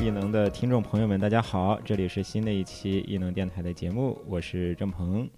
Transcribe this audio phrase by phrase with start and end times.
[0.00, 5.28] 异能的听众朋友们，大家好，这里是新的一期异能电台的节目，我是郑鹏。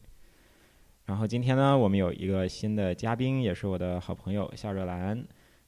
[1.05, 5.21] 然后今天呢，我们有一个新的嘉宾，也是我的好朋友夏若兰。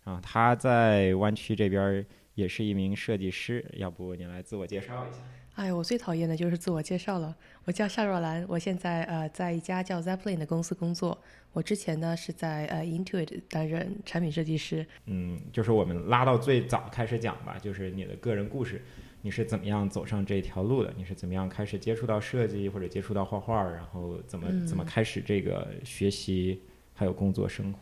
[0.04, 5.18] 啊，他在湾区这边也是一名设计师，要不你来自我介绍一下？
[5.54, 7.34] 哎，我最讨厌的就是自我介绍了。
[7.64, 11.16] 我叫夏若兰，我现在呃在一家叫 Zeppelin 的公司工作。
[11.52, 14.84] 我之前呢是在呃 Intuit 担任产品设计师。
[15.06, 18.82] 嗯，就是我们拉到最早开始讲吧，就是你的个人故事，
[19.22, 20.92] 你是怎么样走上这条路的？
[20.96, 26.60] 你是怎么样开始接触到设计或者接触到画画，然后怎么怎么开始这个学习
[26.92, 27.78] 还有工作生活？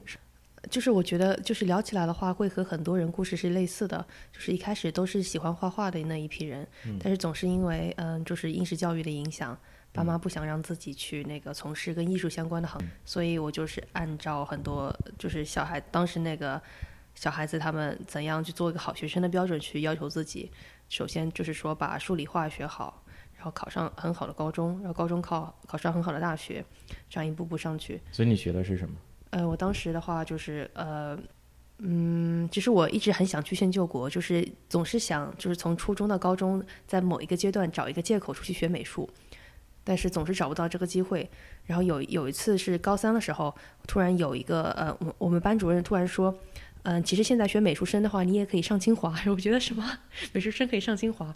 [0.70, 4.04] 就是我觉得，就是聊起来的话，会和很多人故事是类似的。
[4.32, 6.66] 就是一开始都是喜欢画画的那一批人，
[7.00, 9.58] 但是总是因为嗯，就是应试教育的影响，
[9.92, 16.60] 爸妈不想让自己去那个从事跟艺术相关的行，所以我就是按照很多就是小孩当时那个
[17.14, 20.50] 小孩子他们怎样去做一个好学生的标准去要求自己。
[20.88, 23.02] 首先就是说把数理化学好，
[23.34, 26.64] 然后考上很好的高中，然后高中考考上很好的大学，
[27.10, 28.00] 这样一步步上去。
[28.12, 28.94] 所以你学的是什么？
[29.32, 31.18] 呃，我当时的话就是呃，
[31.78, 39.08] 嗯，其实我一直很想去先救国，就是总是想就是从初中到高中，在某一个阶段找一个借口出去学美术，
[39.82, 41.28] 但是总是找不到这个机会。
[41.64, 43.54] 然后有有一次是高三的时候，
[43.86, 46.36] 突然有一个呃，我我们班主任突然说，
[46.84, 49.14] 嗯，其实现在学美术生的话，你也可以上清华。
[49.30, 49.98] 我觉得什么
[50.32, 51.34] 美术生可以上清华？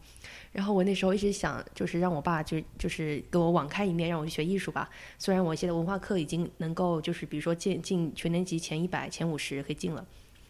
[0.52, 4.88] 然后我那时候一直想，就是让我爸就就是给我网开一面，让我去学艺术吧。
[5.18, 10.04] 虽然我现在文化课已经能够就是比如说进进全年级前一百、前五十可以进了，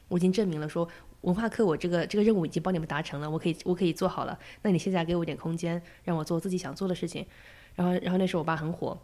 [0.08, 0.89] 我已经证明了说
[1.22, 4.39] 文化课我这个这个任务已经帮你们达成了，我可以我可以做好了。
[4.62, 7.27] 那你现在给我点空间，让我做自己想做的事情。
[7.74, 8.98] 然后然后那时候我爸很火，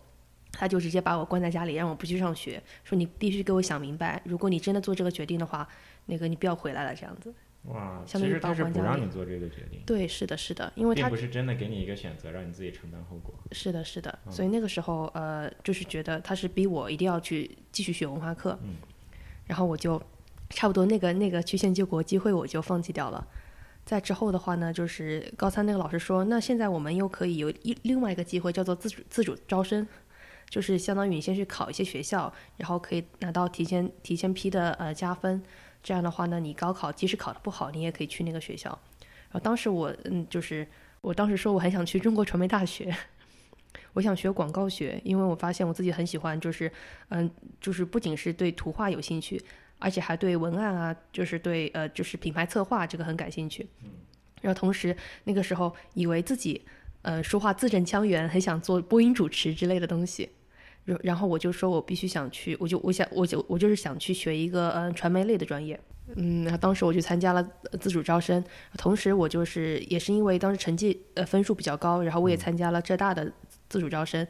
[0.53, 5.67] 他就直接把我关在家里，让我不去上学，说你必须给我想明白，如果你真的做这个决定的话，
[6.07, 7.33] 那个你不要回来了这样子。
[7.65, 9.81] 哇，其实他是不让你做这个决定。
[9.87, 13.33] 对，是的，是的，因为他不是真的给你一个选择，让你自己承担后果。
[13.53, 18.59] 是的，是的，所以那个时候，呃，就是觉得他是逼我一定要去继续学文化课。
[18.65, 18.75] 嗯。
[19.47, 20.01] 然后我就
[20.51, 23.25] 差不多那个那个去县救国机会我就放弃掉了。
[23.85, 29.87] 在之后的话呢，就是高三那个老师说，那现在我们又可以有一另外一个机会叫做自主自主招生，
[30.53, 35.43] 就是相当于你先去考一些学校，然后可以拿到提前提前批的呃加分。
[35.83, 38.69] 这样的话呢，你高考即使考得不好，你也可以去那个学校。
[39.01, 40.69] 然后当时我，嗯，就是
[41.01, 42.95] 我当时说我很想去中国传媒大学，
[43.95, 46.71] 我想学广告学，因为我发现我自己很喜欢，就是，
[47.09, 49.43] 嗯，就是不仅是对图画有兴趣，
[49.79, 53.67] 而且还对文案啊，就是对呃，就是品牌策划这个很感兴趣。
[54.43, 56.63] 然后同时那个时候以为自己，
[57.01, 60.29] 呃，说话字正腔圆，很想做播音主持之类的东西。
[60.85, 65.79] 然然后我就说，我必须想去，我就我想我就我就是想去学一个嗯传媒类的专业，
[66.17, 67.49] 嗯，然后当时我就参加了
[67.81, 68.43] 自主招生，
[68.77, 73.33] 同时我就是也是因为当时成绩呃分数比较高，然后我也参加了浙大的
[73.69, 74.27] 自主招生，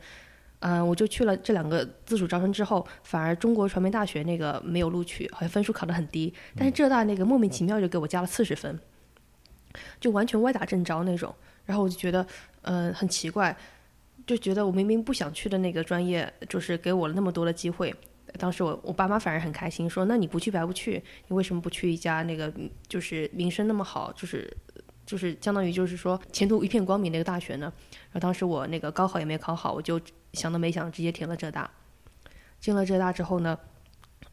[0.60, 8.78] 嗯，我就去了这两个自主招生之后，反而中国传媒大学那个没有录取，好像分数考得很低，但是浙大那个莫名其妙就给我加了四十分，
[9.98, 11.34] 就完全歪打正着那种，
[11.64, 12.26] 然后我就觉得
[12.60, 13.56] 嗯很奇怪。
[14.26, 17.94] 就觉得我明明不想去的那个专业，就是给我了那么多的机会。
[18.38, 22.50] 当时我我爸妈反而很开心，说：“那你不去白不去，你为什么不去一家那个
[22.88, 24.50] 就是名声那么好，就是
[25.04, 27.70] 就是相当于就是说前途一片光明的一个大学呢？”
[28.10, 30.00] 然后当时我那个高考也没考好，我就
[30.32, 31.70] 想都没想直接填了浙大。
[32.58, 33.58] 进了浙大之后呢，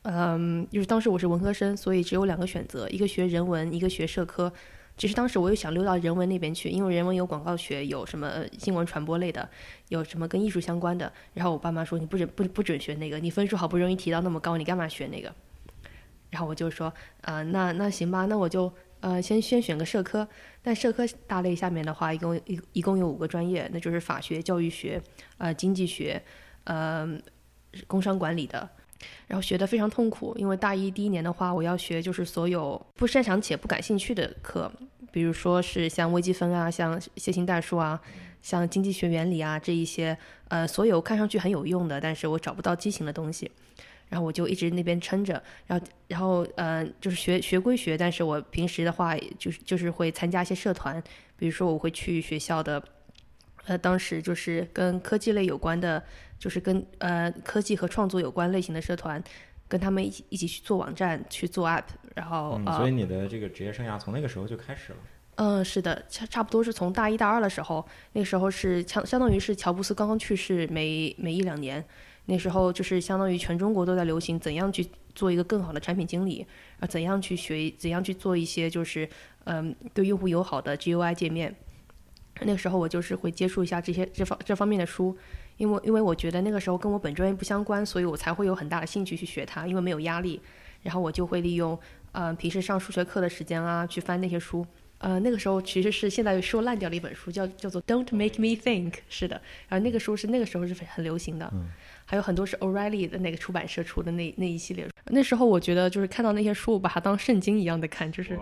[0.03, 4.53] 嗯，就是当时我是文科生，所以只有两个选择，一个学人文，一个学社科。
[4.99, 9.49] 其实当时我又想溜到人文那边去，因为人文有广告学，有什么新闻传播类的，
[9.87, 11.09] 有什么跟艺术相关的。
[11.33, 15.33] 然后我爸妈说你不准不不准学那个，你分数好不容易提到那么高，你干嘛学那个？
[16.29, 20.27] 然后我就说啊，那那行吧，那我就呃先先选个社科。
[20.61, 25.01] 但社科大类下面的话，一共一一共有五个专业，那就是法学、教育学、
[25.37, 26.21] 呃经济学、
[26.65, 27.07] 呃
[27.87, 28.69] 工商管理的。
[29.27, 34.71] 然后学得非常痛苦，因为大一第一年的话，我要学就是所有不擅长且不感兴趣的课，
[35.11, 37.99] 比如说是像微积分啊，像线性代数啊，
[38.41, 40.17] 像经济学原理啊这一些，
[40.47, 43.49] 呃，所有看上去很有用的，但是我找不到激情的东西，
[44.09, 51.01] 然后我就一直那边撑着，然后然后呃，就是学学归学，但是我平时的话就是就是会参加一些社团，
[51.37, 52.83] 比如说我会去学校的。
[53.65, 56.03] 呃，当时就是跟科技类有关的，
[56.39, 59.21] 就是跟呃科技和创作有关类型的社团，
[59.67, 61.83] 跟他们一起一起去做网站，去做 app，
[62.15, 64.97] 然后所以你的这个职业生涯从那个时候就开始了。
[65.35, 71.83] 嗯，是的，差差不多是从大一大二的时候，那个时候是相相当于是乔布斯刚刚去世没没一两年，
[72.25, 74.85] 那时候就是相当于全中国都在流行怎样去
[75.15, 76.45] 做一个更好的产品经理
[76.79, 79.07] 啊，怎样去学，怎样去做一些就是
[79.45, 81.55] 嗯对用户友好的 GUI 界面。
[82.41, 85.17] 那个时候我就是会接触一下这些这方这方面的书，
[85.59, 90.41] 因为因为我觉得那个时候跟我本专业不相关，所以我才会有很大的兴趣去学它，因为没有压力。
[90.81, 91.77] 然后我就会利用
[92.13, 94.65] 嗯平时上数学课的时间啊去翻那些书。
[94.99, 99.41] 呃，那个时候其实是现在说烂掉的一本书，叫叫做《Don't Make Me Think》，是的。
[99.69, 101.49] 然后那个书是那个时候是很流行的，
[102.05, 104.85] 还有很多是 O'Reilly 的那个出版社出的那那一系列。
[105.05, 108.37] 那时候我觉得就是看到那些书，我把它当圣经一样的看，就是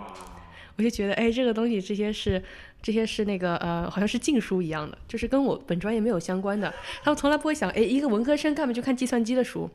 [0.78, 2.42] 我就觉得哎，这个东西这些是
[2.82, 6.74] 这些是那个呃，好像是禁书一样的，就是跟我本专业没有相关的。
[7.04, 9.70] 他们从来不会想，哎，一个文科生干嘛就看计算机的书？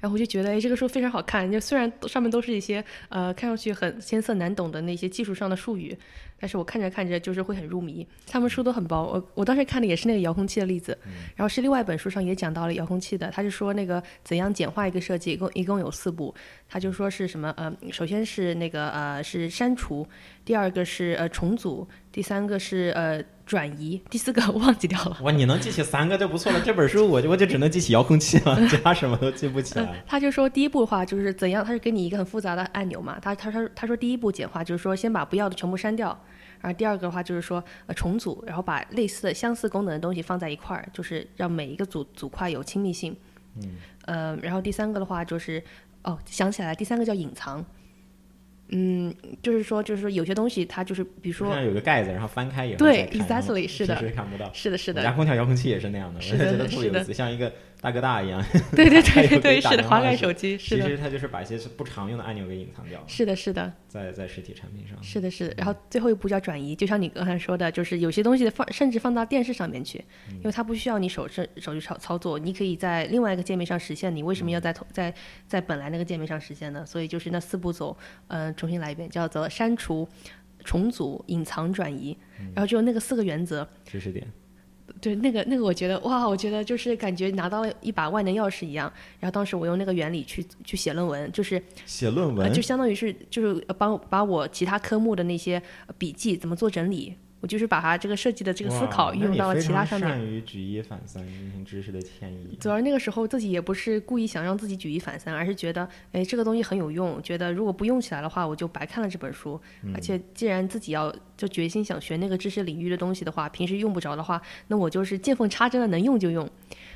[0.00, 1.50] 然后我就觉得，哎，这个书非常好看。
[1.50, 5.96] 就虽然上面都是一些呃看上去很艰涩难懂的那些技术上的术语，
[6.38, 8.06] 但是我看着看着就是会很入迷。
[8.26, 10.96] 他们书都很薄，我我当时看的也是那个遥控器的例子，
[11.34, 16.34] 然后是另外一本书上也讲到了遥控器的，他是说那个怎样简化一个设计，一共一共有四步。
[16.68, 20.06] 他就说是什么呃，首先是那个呃是删除，
[20.44, 23.22] 第二个是呃重组，第三个是呃。
[23.46, 25.16] 转移第四个我 忘记掉了。
[25.22, 26.60] 哇，你能记起三个就不错了。
[26.64, 30.02] 这本书我就我就只能记起遥控器了，其他什么都记不起来。
[30.04, 33.20] 他就说第一步的话就是怎样，他是给你一个很复杂的按钮嘛。
[33.22, 36.20] 他他说他说第一步简化就是说先把不要的全部删掉，
[36.66, 43.16] 然后第二个的话就是说呃重组，然后把类似的相似功能的东西放在一块儿，就是让每一个组组块有亲密性。
[43.54, 43.76] 嗯。
[44.06, 45.62] 呃，然后第三个的话就是
[46.02, 47.64] 哦想起来第三个叫隐藏。
[48.70, 55.04] 嗯，就是说，就是说，有些东西它就是，比如说，像有个盖子，然后翻开以后，对，exactly 是的，其实看不到，是的，是的。
[55.04, 57.52] 家空调遥控器也是那样的，我觉得特别有意思，像一个。
[57.80, 58.42] 大哥大一样，
[58.74, 60.84] 对对对对，是的，滑盖手机，是的。
[60.84, 63.04] 其实它就是把一些不常用的按钮给隐藏掉了。
[63.06, 63.72] 是的，是的。
[63.86, 65.00] 在在实体产品上。
[65.02, 65.54] 是的，是的。
[65.58, 69.98] 然后最后一步叫转移，就像你刚才说的，就是有些东西放，甚至放到电视上面去，
[70.30, 74.14] 因为它不需要你手手手去操操作，你可以在另外一个界面上实现。
[74.14, 75.14] 你为什么要在在
[75.46, 76.84] 在本来那个界面上实现呢？
[76.84, 77.96] 所以就是那四步走，
[78.28, 80.08] 嗯，重新来一遍，叫做删除、
[80.64, 82.16] 重组、隐藏、转移，
[82.54, 83.68] 然后就那个四个原则。
[83.84, 84.26] 知识点。
[85.00, 88.92] 对，那个那个，我觉得哇，我觉得就是感觉拿到了一把万能钥匙一样。
[89.20, 95.62] 然后当时我用那个原理去去写论文，就是写论文，就相当于是就是帮把我其他科目的那些
[95.98, 97.14] 笔记怎么做整理。
[97.46, 100.08] 我就是把它这个设计的这个思考运用到了其他上面。
[100.08, 102.56] 善于举一反三进行知识的迁移。
[102.58, 109.60] 主要那个时候自己也不是故意想让自己举一反三，而是觉得哎这个东西很有用，觉得如果不用起来的话，我就白看了这本书。
[109.94, 116.50] 而且既然自己要就决心想学那个知识领域的东西的话，平时用不着的话，那我就是见缝插针的能用就用。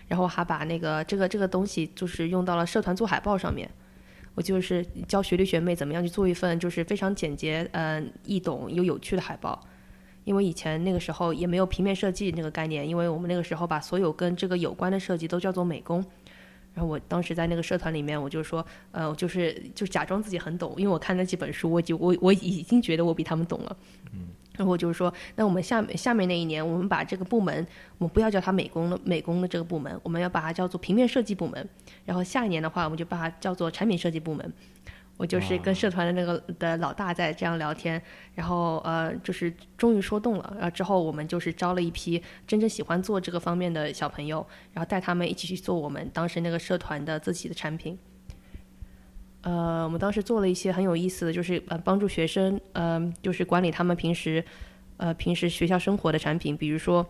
[0.08, 3.70] 然后还把那个这个这个东西就是用到了社团做海报上面。
[4.34, 9.64] 我就是教学弟学妹怎么样去做一份就是非常简洁嗯易懂又有趣的海报。
[10.24, 16.04] 因为以前那个时候也没有平面设计那个概念，因为我们那个时候把所有跟这个有关的设计都叫做美工。
[16.72, 23.76] 然后我当时在那个社团里面，我就说，呃，就是就假装自己很懂，因为我看那几本书，我就 我我已经觉得我比他们懂了。
[24.12, 24.28] 嗯。
[24.56, 27.66] 然后我就是说，那我们下面下面那一年，我们把这个部门，
[27.96, 31.66] 我们不要叫它美工的美工的这个部门，我们要把它叫做平面设计部门。
[32.04, 34.52] 然后下一年的话，我们就把它叫做产品设计部门。
[35.20, 38.00] 我就是跟社团的那个的老大在这样聊天，
[38.34, 40.50] 然后呃，就是终于说动了。
[40.54, 47.98] 然后之后我们就是招了一批真正喜欢做这个方面的小朋友，然后带他们一起去做我们当时那个社团的自己的产品。
[49.42, 54.42] 呃，我们当时做了一些很有意思的，就是呃帮助学生，嗯，就是管理他们平时
[54.96, 57.06] 呃平时学校生活的产品，比如说，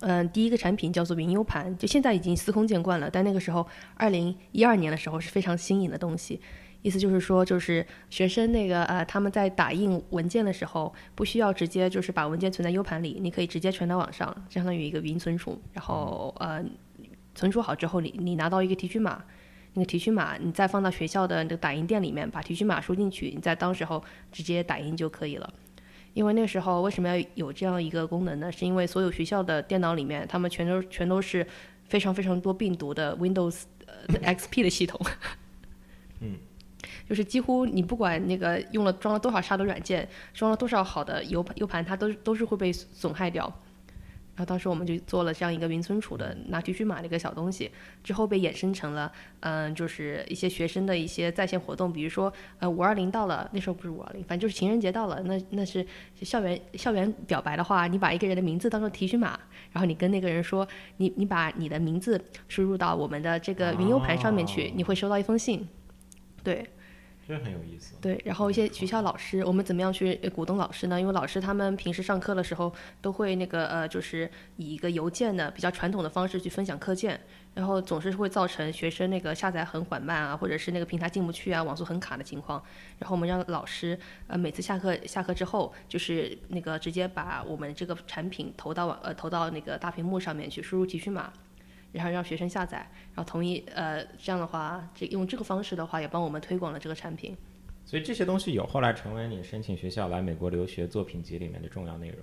[0.00, 6.40] 嗯，第一个产品叫做云 U 盘，就现在已经司空见惯了，但那个时候二零一二年的时候是非常新颖的东西。
[6.82, 15.60] 意思就是说，就是学生那个呃，他们在打印文件的时候，不需要直接就是把文件存在 U 盘里，你可以直接传到网上，相当于一个云存储。
[15.72, 16.64] 然后呃，
[17.34, 19.24] 存储好之后，你你拿到一个提取码，
[19.74, 25.52] 那个提取码你再放到学校的那个打印店里面，把提取码输进去，你在当时候直接打印就可以了。
[26.14, 28.50] 因为那时候为什么要有这样一个功能呢？
[28.50, 31.46] 是因为所有学校的电脑里面，他们全都全都是
[31.84, 33.62] 非常非常多病毒的 Windows
[34.08, 35.00] XP 的系统。
[37.08, 37.10] 嗯。
[37.10, 43.50] 就是几乎你不管那个用了装了多少杀毒软件，装了多少好的 U U 盘，它都都是会被损害掉。
[44.36, 47.68] 然后当时我们就做了这样一个云存储的拿提取码的一个小东西，
[48.04, 49.10] 之后被衍生成了
[49.40, 55.84] 嗯，就是一些学生的一些在线活动，比如说呃五二零到了，那时候不是五二零，反正就是情人节到了，那那是
[56.22, 59.30] 校园校园表白的话，你把一个人的名字当做提取码，
[59.72, 65.66] 然后你跟那个人说，你你把你的名字输入到我们的这个云 U 盘上面去，你会收到一封信，
[66.44, 66.64] 对。
[67.28, 67.94] 这很有意思。
[68.00, 70.98] 对，然后一些学校老师，我们怎么样去鼓动老师呢？
[70.98, 77.20] 因为老师他们平时上课的时候都会那个呃，就是以一个邮件的比较传统的方式去分享课件，
[77.54, 82.62] 然后总是会造成学生那个下载很缓慢啊，或者是那个平台进不去啊，网速很卡的情况。
[82.98, 91.30] 然后我们让老师呃每次下课下课之后，就是那个直接把我们这个产品投到网呃投到那个大屏幕上面去，输入提取码。
[91.92, 92.78] 然后让学生下载，
[93.14, 97.36] 然后同意，呃，这样的话，这用这个方式的话，也帮我们推广了这个产品。
[97.84, 102.18] 所以这些东西有后来成为你申请学校来美国留学作品集里面的重要内容。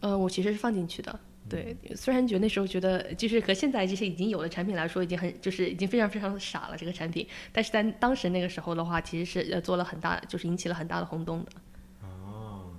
[0.00, 1.20] 呃，我其实是放进去的。
[1.48, 11.50] 对，虽然觉得那时候觉得，就是和现在这些已经有的产品来说，已经很就是已经非常非常的傻了这个产品，但是在当时那个时候的话，其实是呃做了很大，就是引起了很大的轰动的。
[12.02, 12.72] 哦，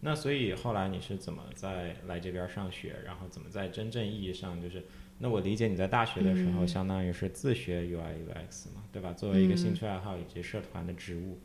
[0.00, 4.82] 那所以后来你是怎么在来这边上学，然后怎么在真正意义上就是？
[5.24, 7.94] 那我理解你在大学的时候，相当于是自学 UI
[8.26, 9.12] UX 嘛，对吧？
[9.12, 11.38] 作为一个兴趣爱好以及社团的职务，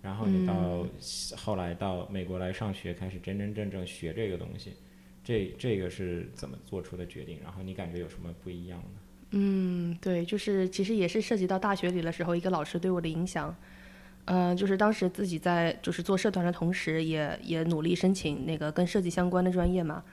[0.00, 0.86] 然后你到
[1.36, 4.74] 后来到美国来上学，开始真真正正学这个东西，
[5.24, 7.40] 这这个是怎么做出的决定？
[7.42, 9.00] 然后你感觉有什么不一样呢？
[9.32, 13.52] 嗯，对，就是其实也是涉及到大学里的时候，一个老师对我的影响。
[14.26, 20.04] 嗯，就是当时自己在就是做社团的同时，也也努力申请那个跟设计相关的专业嘛。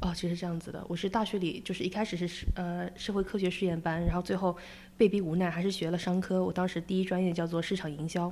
[0.00, 4.54] 哦，其实这样子的，我是大学里就是一开始是呃社会科学试验班，然后最后
[4.98, 6.44] 被逼无奈还是学了商科。
[6.44, 8.30] 我当时第一专业叫做市场营销，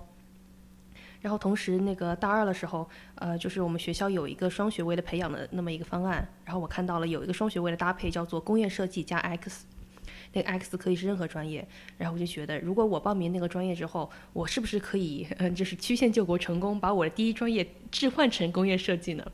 [1.22, 9.64] 然后同时那个大二的时候，呃，就是我们学校有一个双学位的培养的那么一个方案，然后我看到了有一个双学位的搭配叫做工业设计加 X，
[10.34, 11.66] 那个 X 可以是任何专业，
[11.96, 19.24] 然后我就觉得如果我报名那个专业之后，我是不是可以嗯就是曲线救国成功，把我的第一专业置换成工业设计呢？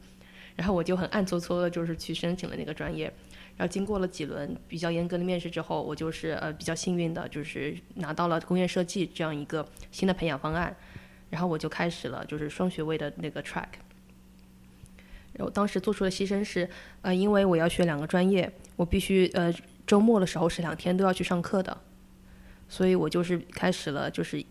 [0.58, 3.04] 然后我就很暗搓搓的，就是去申请了那个专业。
[3.56, 10.76] 然后经过了几轮比较严格的面试之后，我就是呃比较幸运的，就是拿到了工业设计这样一个新的培养方案。
[11.30, 13.68] 然后我就开始了就是双学位的那个 track。
[15.34, 16.68] 然后当时做出的牺牲是，
[17.02, 19.54] 呃，因为我要学两个专业，我必须呃
[19.86, 21.80] 周末的时候是两天都要去上课的，
[22.68, 24.44] 所以我就是开始了就是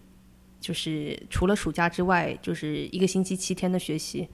[0.61, 4.29] 就是除了暑假之外，就是一个星期七天的学习。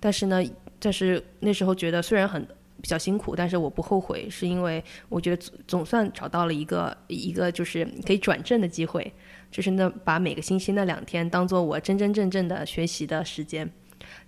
[0.00, 0.42] 但是呢。
[0.80, 2.40] 但是那时候觉得虽然很
[2.80, 9.12] 比较辛苦，但是我不后悔，是因为我觉得总总算找到了一个一个就是可以转正的机会，
[9.50, 13.68] 就是那把每个星期那两天当做我真真正正的学习的时间，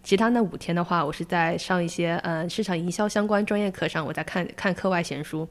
[0.03, 5.47] 其他那五天的话，我是在上一些呃市场营销相关专业课上，我在看看课外闲书，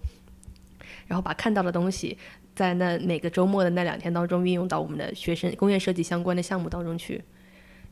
[1.08, 2.18] 然后把看到的东西
[2.54, 7.24] 在那每个周末的那两天当中运用到我们的学生工业设计相关的项目当中去，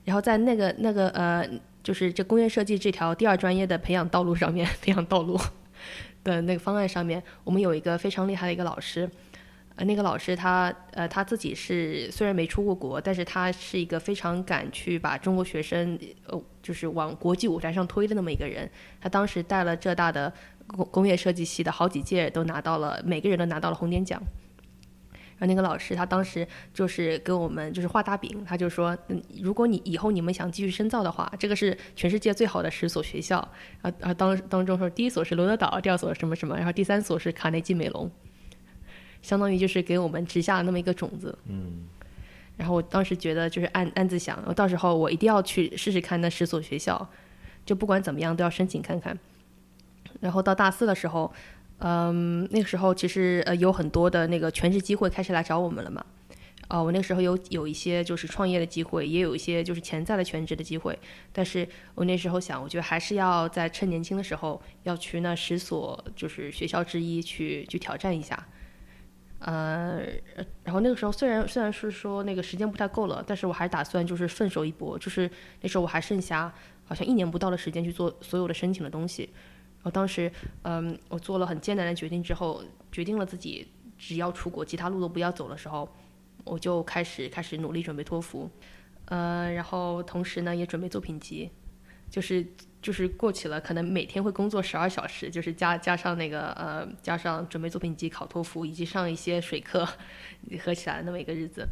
[0.04, 1.50] 然后在那个那个呃。
[1.88, 5.40] 就是这工业设计这条第二专业的培养道路上面， 培养道路
[6.22, 9.10] 的那个方案上面，我们有一个非常厉害的一个老师，
[9.78, 18.70] 呃，那个老师他呃他自己是虽然没出过国，但是他是一个非常敢去把中国学生呃就是往国际舞台上推的那么一个人。
[19.00, 20.34] 他当时带了浙大的
[20.68, 24.22] 工工业设计系的好几届都拿到了，每个人都拿到了红点奖。
[25.40, 33.38] 然后那个老师他当时就是给我们就是画大饼，他就说，嗯，如果你以后你们想继续深造的话，这个是全世界最好的十所学校，
[33.84, 38.10] 啊啊当当中说第一所是罗德岛，第二所什么什么，然后第三所是卡内基梅隆，
[39.22, 41.38] 相当于就是给我们植下了那么一个种子。
[41.46, 41.86] 嗯。
[42.56, 47.08] 然后我当时觉得就是暗暗自想，我到时候我一定要去试试看那十所学校，
[47.64, 49.16] 就不管怎么样都要申请看看。
[50.20, 51.32] 然后到大四的时候。
[51.80, 56.04] 嗯，那个时候其实呃有很多的那个全职机会开始来找我们了嘛。
[56.68, 60.98] 啊，我那个时候有有一些就是创业的机会，也有一些就是潜在的全职的机会。
[61.32, 61.66] 但是
[61.96, 68.48] 我那时候想，我觉得还是要在趁年轻的时候要去那十所就是学校之一去去挑战一下。
[69.40, 70.02] 呃，
[70.64, 75.00] 然后那个时候虽然虽然是说那个时间不太够了，但是我还是打算就是奋手一搏。
[75.00, 75.30] 就是
[75.62, 76.54] 那时候我还剩下
[76.84, 79.30] 好像一年不到的时间去做所有的申请的东西。
[79.84, 80.30] 我当时，
[80.64, 83.66] 嗯，我做了很艰难的决定之后，决定了自己
[83.98, 85.88] 只要出国，其他路都不要走的时候，
[86.44, 88.50] 我就开始开始努力准备托福，
[89.06, 91.50] 呃，然后同时呢也准备作品集，
[92.10, 92.46] 就是
[92.82, 99.88] 就是过起了可能每天会工作十二小时，就是加加上那个呃加上准备作品集、考托福以及上一些水课，
[100.62, 101.66] 合起来那么一个日子，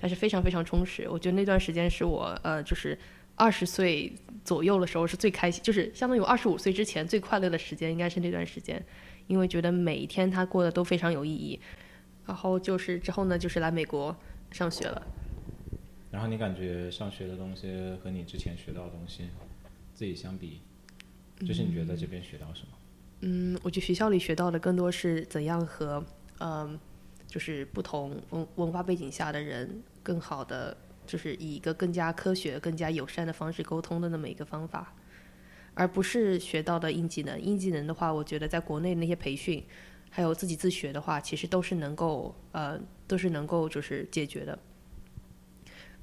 [0.00, 1.08] 但是非常非常充实。
[1.08, 2.98] 我觉得那段时间是我呃就是。
[3.40, 4.12] 二十岁
[4.44, 8.84] 左右的时候是最开心，就是相当于二十五岁之前最快乐的时间，应该是那段时间，
[9.28, 11.58] 因为觉得每一天他过得都非常有意义。
[12.26, 14.14] 然后就是之后呢，就是来美国
[14.50, 15.02] 上学了。
[16.10, 19.24] 然后你感觉上学的东西和你之前学到的东西
[19.94, 20.60] 自己相比，
[21.40, 22.76] 就是你觉得这边学到什么？
[23.22, 26.04] 嗯，我觉得学校里学到的更多是怎样和
[26.40, 26.78] 嗯
[27.26, 30.76] 就是不同文文化背景下的人更好的，
[31.10, 34.94] 就是以一个更加科学、更加友善的方式沟通的那么一个方法，
[35.74, 37.40] 而不是学到的硬技能。
[37.40, 39.64] 硬技能的话，我觉得在国内那些培训，
[40.08, 44.56] 还有自己自学的话，其实都是能够呃，都是能够就是解决的。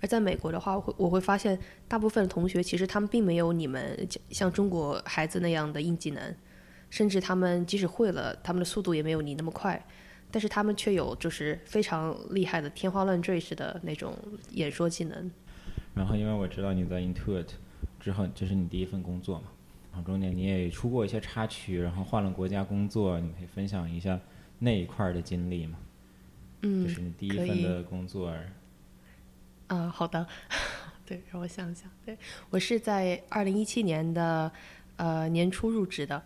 [0.02, 6.36] 而在美国的话，我会我会发现，大部分同学其实他们并没有你们像中国孩子那样的硬技能，
[6.90, 9.84] 甚至他们即使会了，他们的速度也没有你那么快，
[10.32, 14.18] 但是他们却有就是非常厉害的天花乱坠式的那种
[14.52, 15.32] 演说技能。
[15.96, 17.48] 然后，因为我知道你在 Intuit
[18.00, 19.46] 之后，这是你第一份工作嘛，
[19.92, 24.20] 然后中间你也出过一些插曲，然后换了国家工作，你可以分享一下
[24.60, 25.80] 那一块的经历吗？
[26.62, 28.34] 嗯，就是你第一份的工作。
[29.68, 30.26] 啊，好的，
[31.06, 32.18] 对，让我想想，对
[32.50, 34.52] 我是在二零一七年的
[34.98, 36.24] 呃年初入职的，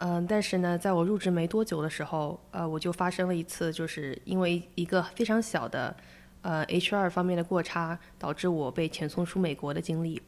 [0.00, 5.94] 嗯，但是呢，在我入职没多久的时候，呃，我就发生了一次，就是因为一个非常小的
[6.42, 10.22] 呃 HR 方面的过差，导致我被遣送出美国的经历。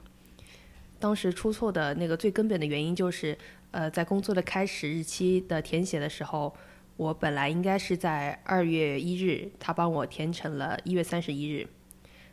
[0.98, 3.38] 当时出错的那个最根本的原因就是，
[3.70, 6.52] 呃，在工作的开始日期的填写的时候，
[6.96, 11.66] 我本来应该是在二月一日，他帮我填成了一月三十一日。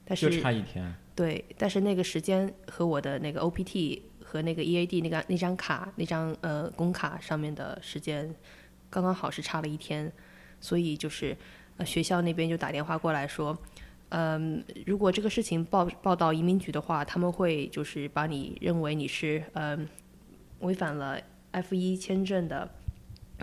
[0.04, 0.92] 但是就差一天。
[1.14, 8.36] 对，但是那个时间和我的那个 OPT 和那个 EAD 那个那张卡那张呃工卡上面的时间，
[8.90, 10.12] 刚刚好是差了一天，
[10.60, 11.36] 所以就是
[11.78, 13.58] 呃学校那边就打电话过来说，
[14.10, 19.88] 嗯，如果这个事情报报到移民局的话，他们会就是把你认为你是嗯
[20.60, 21.18] 违反了
[21.52, 22.70] F 一签证的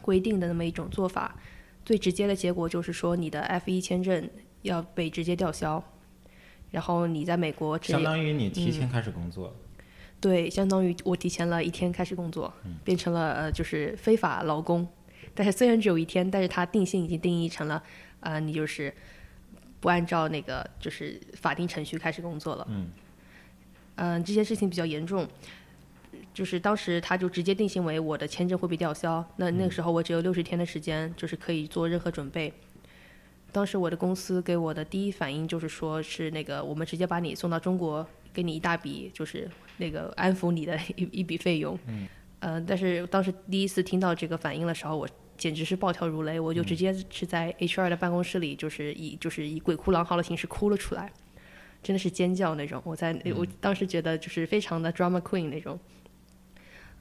[0.02, 1.34] 规定的那么一种做法，
[1.82, 4.28] 最直接的结果就是说你的 F 一签证
[4.60, 5.82] 要被直接吊销。
[6.70, 9.54] 然后你在美国，相当于你提前开始工作，
[10.24, 12.50] 对，相当于我提前了一天开始工作，
[12.82, 14.88] 变成了呃就是非法劳工。
[15.34, 17.82] 但是虽然只有一天，但是它定性已经定义成了，
[18.20, 18.90] 呃，你就是
[19.80, 22.66] 不按照那个就是法定程序开始工作了。
[22.70, 22.86] 嗯，
[23.96, 25.28] 嗯，这件事情比较严重，
[26.32, 29.22] 就是当时他就直接定性为我的签证会被吊销。
[29.36, 32.50] 那那个时候我只有六十天的时间，就是可以做任何准备。
[33.54, 41.78] 当时我的公司给我的第一反应就是说，是那个我们直接把你送到中国，给你一大笔，就是那个安抚你的一一笔费用。
[41.86, 42.08] 嗯。
[42.40, 51.12] 呃，但是当时第一次听到这个反应的时候，我简直是暴跳如雷，我就直接是在 HR 的办公室里，就是以就是以鬼哭狼嚎的形式哭了出来，
[51.80, 52.82] 真的是尖叫那种。
[52.84, 55.78] 我在我当时觉得就是非常的 drama queen 那种。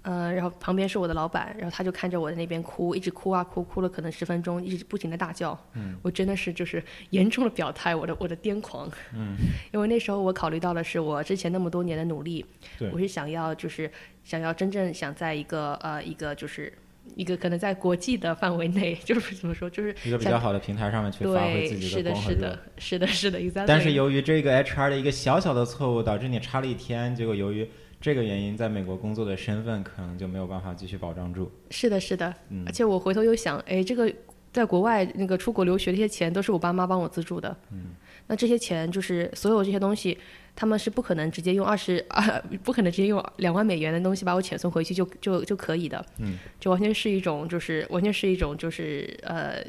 [0.04, 5.58] 嗯，然后旁边是我的老板，然后他就看着我在那边哭，一直哭啊哭，哭了可能十分钟，一直不停的大叫。
[5.74, 8.90] 嗯，我真的是就是严重的表态我的我的癫狂。
[9.14, 9.38] 嗯，
[9.72, 12.46] 因为那时候我考虑到的是我之前那么多年的努力，
[12.78, 13.90] 对，我是想要就是
[14.24, 16.72] 想要真正想在一个呃一个就是
[17.16, 22.60] 一个可能在国际的范围内，就是怎么说，就是一个比较好的平台上面去发挥自己的光和热。
[22.78, 23.66] 是的，是的，是的，是的。
[23.66, 27.66] 但是由于这个 HR 的一个小小的错误，导致你差了一天，结果由于。
[28.04, 31.50] 这个原因，在美国工作的身份可能就没有办法继续保障住。
[31.72, 34.14] 是的，是的，嗯，而且我回头又想，哎，这个
[34.52, 37.96] 在国外那个出国留学的一些钱都是我爸妈帮我资助的，嗯，
[38.28, 40.18] 那这些钱就是所有这些东西，
[40.54, 49.64] 他们是不可能直接用二十 啊，不可能直接用两万美元的东西把我遣送回去就就就可以的，嗯，就完全是一种就是完全是一种就是呃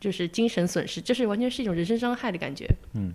[0.00, 3.12] 就是精神损失，就是完全是一种人身伤害的感觉，嗯。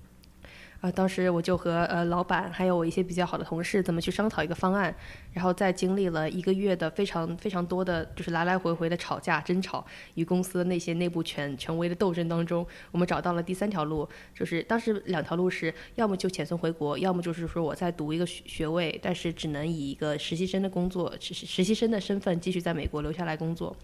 [0.82, 4.96] 啊，当时我就和呃老板还有我一些比较好的同事，怎么去商讨一个方案，
[5.34, 23.76] 然后在经历了一个月的非常非常多的就是来来回回的吵架争吵与公司的那些内部权权威的斗争当中，我们找到了第三条路，就是当时两条路是要么就遣送回国，要么就是说我在读一个学学位，但是只能以一个实习生的工作实习生的身份继续在美国留下来工作，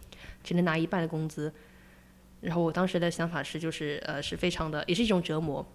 [0.41, 1.53] 只能拿一半的工资。
[2.39, 5.67] 然后我当时的想法是，就是呃是非常的，也是一种折磨。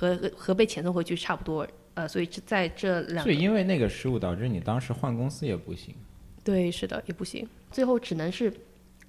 [0.00, 5.94] 和和被遣送回去差不多，呃，所以在这两，所以因为那个失误导致你当时换公司也不行。
[6.42, 8.50] 对，是的，也不行，最后只能是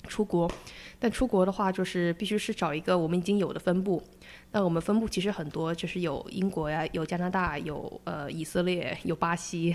[0.09, 0.51] 出国。
[0.99, 4.03] 但出国的话，就是必须是找一个我们已经有的分部。
[4.51, 9.73] 那我们分部其实很多，就是有英国呀，有加拿大，有呃以色列，有巴西，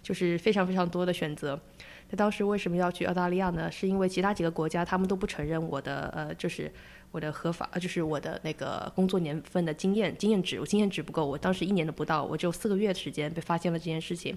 [0.00, 1.60] 就是非常非常多的选择。
[2.10, 3.68] 那当时为什么要去澳大利亚呢？
[3.68, 6.70] 是因为其他几个国家他们都不承认我的呃，就是。
[7.14, 14.36] 我的合法，呃，就是我的那个工作年份的经验经验值，我经验值不够，我当时一年都不到，我只有四个月的时间被发现了这件事情，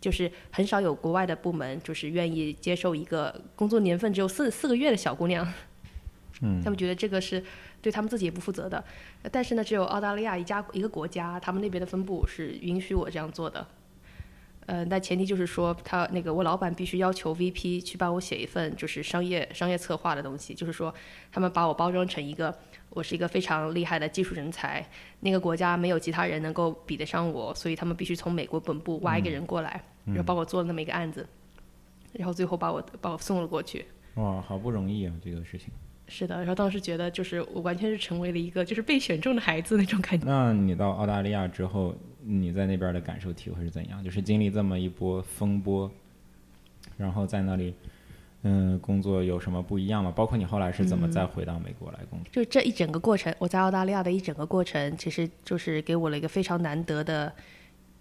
[0.00, 5.46] 就是很少有国外的部门就是愿意接受一个工作年份只有四四个月的小姑娘，
[6.42, 7.40] 嗯， 他们觉得这个是
[7.80, 8.82] 对他们自己也不负责的，
[9.30, 13.64] 但是呢，只有澳大利亚一家一个国家，他们那边的分部是允许我这样做的，
[14.68, 20.94] 呃，那前提就是说，他那个我老板必须要求 VP 去帮我写一份就是商业商业策划的东西，就是说
[21.32, 22.54] 他们把我包装成一个
[22.90, 24.86] 我是一个非常厉害的技术人才，
[25.20, 31.26] 那个国家没有其他人能够比得上我，所以他们必须从美国本部挖一个人过来，然后帮我做了那么一个案子，
[32.12, 33.86] 然后最后把我把我送了过去。
[34.16, 35.68] 哇，好不容易啊，这个事情。
[36.08, 40.26] 是的，然后当时觉得就是我完全是成为了一个就是被选中的孩子那种感觉。
[40.26, 41.94] 那你到澳大利亚之后，
[42.28, 44.04] 你在那边的感受体会是怎样？
[44.04, 45.90] 就是经历这么一波风波，
[46.96, 47.74] 然后在那里，
[48.42, 50.12] 嗯，工作有什么不一样吗？
[50.14, 52.28] 包括你后来是怎么再回到美国来工作？
[52.30, 57.32] 就这一整个过程，我在澳大利亚的一整个过程，其实就是给我了一个非常难得的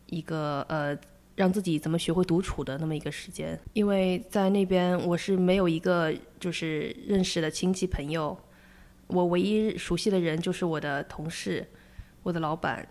[0.07, 0.97] 一个呃。
[1.37, 8.35] 让自己怎么学会独处的那么一个时间，因为在那边我是没有一个就是认识的亲戚朋友，
[9.05, 11.67] 我唯一熟悉的人就是我的同事，
[12.23, 12.87] 我的老板，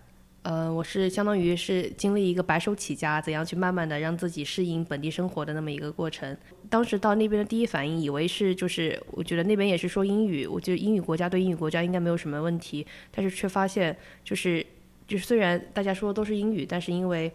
[0.46, 6.36] 呃，我是相当于是经历一个白手起家，怎样去慢慢的让自己适应本地生活的那么一个过程。
[6.70, 14.64] 当时到那边的第一反应，以为是就是我觉得那边也是说英语，我觉得英语国家对英语国家应该没有什么问题，但是却发现就是
[15.08, 17.32] 就是虽然大家说的都是英语，但是因为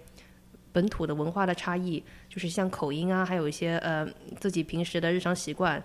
[0.71, 4.08] 本土的文化的差异，就是像口音啊，还有一些呃
[4.39, 5.84] 自己平时的日常习惯，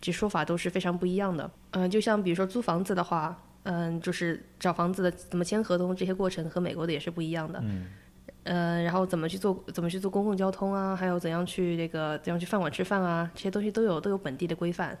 [0.00, 1.50] 这说法都是非常不一样的。
[1.72, 7.60] 嗯，就像比如说租房子的话，嗯，就是找房子的怎么签合同这些过程和美国的也是不一样的。
[7.62, 7.86] 嗯。
[8.44, 14.98] 呃，然后怎么去做怎么去做公共交通啊，还有怎样去那个怎样去饭馆吃饭啊，这些东西都有都有本地的规范。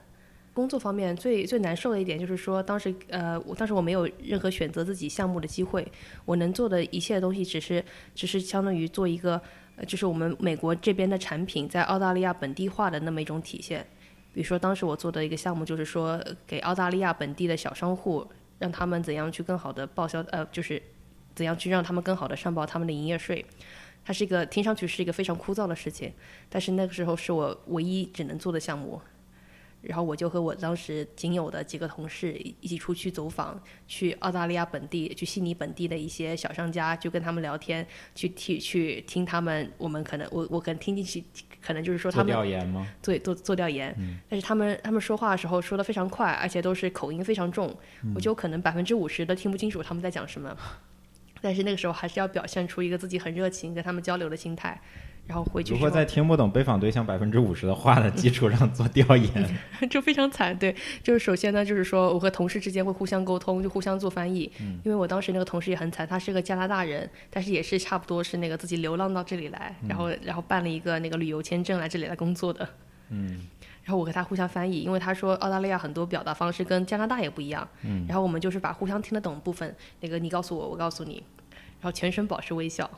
[0.54, 5.90] 工作方面最最难受的一点就是说，当时呃，我当时我没有任何选择自己项目的机会，
[6.24, 9.40] 我能做的一切东西只是只是相当于做一个，
[9.88, 13.84] 就是我们美国这边的产品在澳大利亚本地化的那么一种体现。
[14.32, 18.24] 比如说当时我做的一个项目就是说，给澳大利亚本地的小商户，
[18.62, 20.80] 让他们怎样去更好的报销，呃，就是
[21.34, 23.44] 怎样去让他们更好的上报他们的营业税。
[24.04, 26.12] 它是一个听上去是一个非常枯燥的事情，
[26.48, 29.00] 但是那个时候是我唯一只能做的项目。
[29.82, 41.24] 然后我就和我当时仅有的几个同事一起出去走访，去澳大利亚本地，去悉尼本地的一些小商家，就跟他们聊天，去听去听他们，我们可能我我可能听进去，
[41.64, 42.86] 可能就是说他们做调研吗？
[43.00, 43.94] 对做做调研，
[44.28, 47.74] 但是他们他们说话的时候说的非常快，而且都是口音非常重，
[48.14, 50.56] 我就可能百分之五十都听不清楚他们在讲什么，
[51.40, 54.80] 但是那个时候还是要表现出一个自己很热情跟他们交流的心态。
[55.24, 59.58] 然后回去如果在听不懂被访对象百分之五十的话的基础上做调研，
[59.88, 60.56] 就非常惨。
[60.58, 64.50] 对，就是首先呢，就是说我和同事之间会互相沟通，就互相做翻译。
[64.60, 64.80] 嗯。
[64.84, 72.68] 因为我当时那个同事也很惨，他是个加拿大人，但是也是差不多是那个自己流浪到这里来，然后然后办了一个那个旅游签证来这里来工作的。
[73.10, 73.46] 嗯。
[73.84, 77.66] 然后我和他互相翻译，因为他说澳大利亚很多表达方式跟加拿大也不一样。
[77.84, 78.04] 嗯。
[78.08, 81.22] 然后我们就是把互相听得懂部分，那个你告诉我，我告诉你，
[81.80, 82.90] 然后全程保持微笑。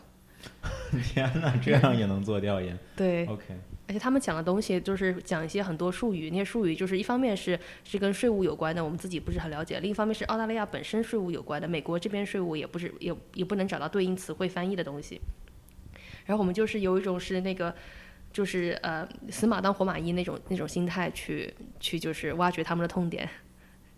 [1.12, 2.78] 天哪，这样也能做调研？
[2.96, 3.44] 对，OK。
[3.86, 15.20] 而且他们讲的东西就是讲一些很多术语，那些术语就是一方面是是跟税务有关的，我们自己不是很了解；另一方面是澳大利亚本身税务有关的，美国这边税务也不是也也不能找到对应词汇翻译的东西。
[16.24, 17.74] 然后我们就是有一种是那个
[18.32, 23.28] 就是呃死马当活马医那种那种心态去去就是挖掘他们的痛点，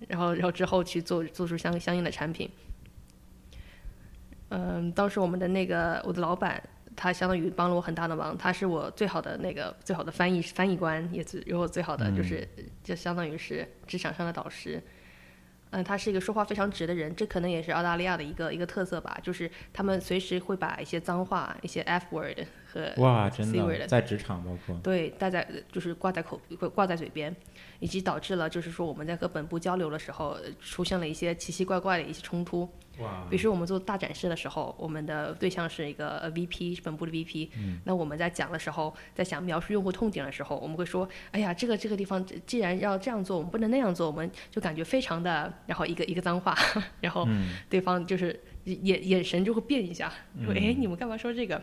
[0.09, 2.51] 然后然后之后去做做出相相应的产品。
[4.49, 6.63] 嗯，当时我们的那个我的老板，
[6.95, 12.47] 他相当于帮了我很大的忙，他是我最好的那个最好的翻译翻译官，也是有我最好的就是
[12.85, 14.83] 就相当于是职场上的导师。
[15.71, 22.39] 嗯，他是一个说话非常直的人，这可能也是澳大利亚的一个一个特色吧，就是他们随时会把一些脏话、一些 F word
[22.77, 26.41] 和哇，真的在职场包括对，大家就是挂在口
[26.75, 27.35] 挂在嘴边，
[27.81, 32.69] 以及导致了就是说我们在和本部交流的时候出现了一些奇奇怪怪的一些冲突。
[32.99, 33.27] 哇！
[33.29, 37.51] 比如说我们做大展示的时候，我们的对象是一个呃 VP，本部的 VP。
[37.55, 37.79] 嗯。
[37.85, 46.57] 那我们在讲的时候，在想描述用户痛点的时候，我们会说：“哎呀，这个这个地方既然要这样做，我们不能那样做。”我们就感觉非常的，然后一个一个脏话，
[47.03, 47.29] 然后
[47.69, 50.11] 对方就是眼眼神就会变一下，
[50.43, 51.63] 说：“哎，你们干嘛说这个？”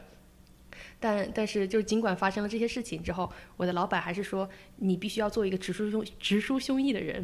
[1.03, 7.21] 但但是就是尽管发生了这些事情之后，我的老板还是说：“你必须要做一个直抒胸直抒胸臆的人。”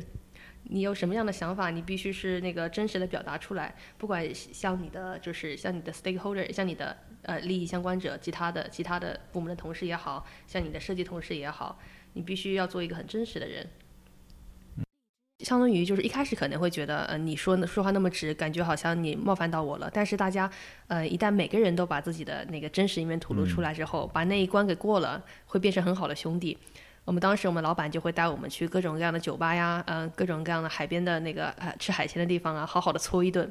[0.71, 3.73] 你有什么样的想法，你必须是那个真实的表达出来。
[3.97, 11.79] 不管像你的，就是像你的 stakeholder，像你的呃利益相关者，其他的其他的部门的同事也好像你的设计同事也好，
[12.13, 13.65] 你必须要做一个很真实的人。
[15.39, 19.89] 相当于就是一开始可能会觉得，呃，你说说话那么直，感觉好像你冒犯到我了。
[19.93, 20.49] 但是大家，
[20.87, 26.57] 呃，一旦每个人都把自己的那个真实一面吐露出来之后，把那一关给过了，会变成很好的兄弟。
[27.05, 33.49] 我们当时，我们老板就会带我们去各种各样的酒吧呀，嗯，各种各样的海边的那个呃吃海鲜的地方啊，好好的搓一顿。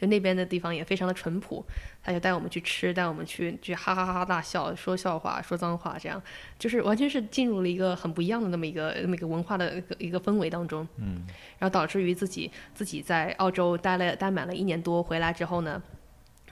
[0.00, 1.64] 就那边的地方也非常的淳朴，
[2.02, 6.22] 他就带我们去吃，带我们去去哈哈哈哈大笑，说笑话，说脏话，这样
[6.58, 11.22] 就是完全是进入了一个很不一样的那么一个那么一个文化的一个一个氛围当中，嗯，
[11.58, 15.82] 然后导致于自己自己在澳洲待了待满了一年多，回来之后呢。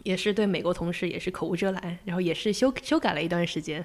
[0.04, 3.84] 也是对美国同事也是口无遮拦，然后也是修修改了一段时间。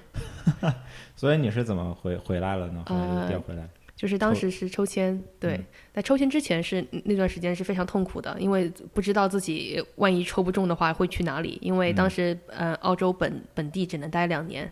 [1.14, 2.82] 所以你是怎么回回来了呢？
[2.88, 3.68] 后来调回来。
[3.98, 5.60] 就是当时是抽签，对，
[5.92, 14.70] 在抽签之前是那段时间是非常痛苦的，因为不知道自己万一抽不中的话会去哪里，因为当时、呃澳洲本本地只能待两年，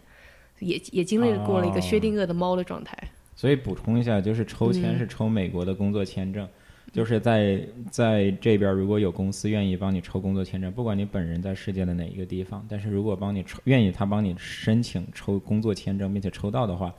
[0.61, 2.97] 也也经历过了一个薛定谔的猫的状态。
[3.35, 4.99] 所以补充一下，就是抽签嗯。
[4.99, 6.49] 是抽美国的工作签证，
[6.93, 7.61] 就是在
[7.91, 16.95] 在这边如果有公司愿意帮你抽工作签证，不管你本人在世界的哪一个地方，但是如果帮你抽愿意他帮你申请抽工作签证，并且抽到的话，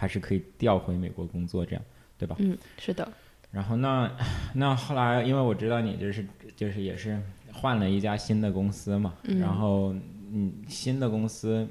[0.00, 1.82] 还是可以调回美国工作，这样
[2.16, 2.34] 对吧？
[2.38, 3.06] 嗯，是的，
[3.50, 4.10] 然后那
[4.54, 7.20] 那后来，因为我知道你就是就是也是
[7.52, 9.94] 换了一家新的公司嘛，嗯然后
[10.32, 11.68] 嗯，新的公司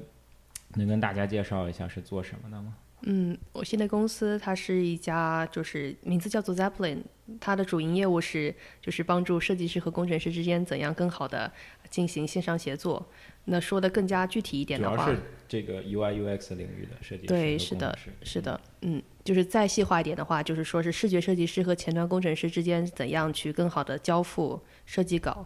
[0.76, 2.72] 能跟大家介绍一下是做什么的吗？
[3.02, 6.98] 嗯，我新的公司它是一家就是名字叫做 Zeppelin，
[7.40, 11.50] 它的主营业务是就是帮助设计师和工程师之间怎样更好的
[11.90, 13.04] 进行线上协作。
[13.46, 25.44] 那说的更加具体一点的话，主要是这个 UI UX 领域的设计师对是的是的，嗯，就是再细化一点的话，就是说是视觉设计师和前端工程师之间怎样去更好的交付设计稿。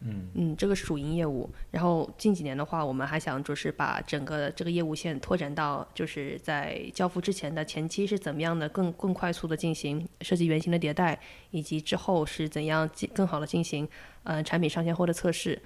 [0.00, 1.48] 嗯嗯，这个是主营业务。
[1.70, 11.16] 然后近几年的话，我们还想就是把整个这个业务线拓展到，就是在交付之前的前期是怎么样的更更快速的进行设计原型的迭代，
[11.52, 13.88] 以及之后是怎样进更好的进行
[14.24, 15.60] 呃产品上线后的测试，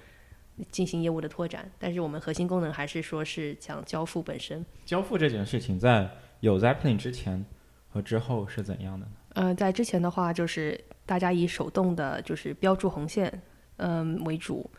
[0.71, 1.71] 进行业务的拓展。
[1.79, 4.65] 但是我们核心功能还是说是讲交付本身。
[4.85, 7.45] 交付这件事情在有 Zeppelin 之前
[7.87, 9.11] 和之后是怎样的呢？
[9.35, 13.41] 呃，在之前的话，就是大家以手动的，就是标注红线，
[13.77, 14.69] 嗯、为主。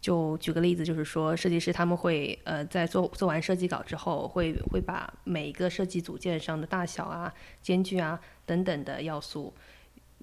[0.00, 9.54] 就举个例子，就是说，设计师他们会呃，在做做完设计稿之后，会会把每一个设计组件上的大小啊、间距啊等等的要素，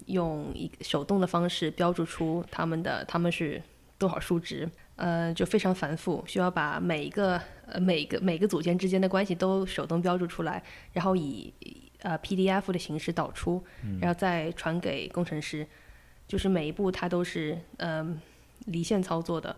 [0.06, 3.60] 用一个手动的方式标注出他们的他们是
[4.02, 10.60] 多少数值，呃，就非常繁复，需要把每一个呃每个每个组件之间的关系都手动标注出来，
[10.92, 11.54] 然后以
[12.00, 13.62] 呃 PDF 的形式导出，
[14.00, 15.64] 然后再传给工程师，
[16.26, 18.20] 就是每一步它都是嗯、
[18.66, 19.54] 离线操作的。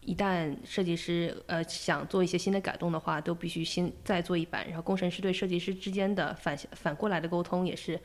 [0.00, 8.00] 一旦设计师呃想做一些新的改动的话，都必须先再做一版，然后工程师对设计师之间的反反过来的沟通也是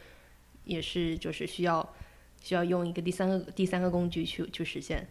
[0.64, 1.96] 也是就是需要
[2.40, 5.08] 需要用一个第三个第三个工具去去实现。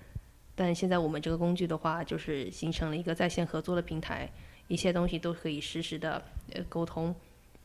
[0.54, 4.30] 但现在我们这个工具的话，就是形成了一个在线合作的平台，
[4.68, 7.14] 一切东西都可以实时的呃沟通。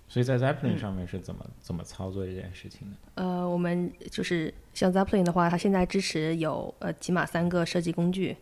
[0.08, 3.24] 所以在 Zeppelin 嗯上面是怎么、怎么操作这件事情的？
[3.24, 8.36] 呃，我们就是像 Zeppelin 的话，它现在支持有呃起码三个设计工具，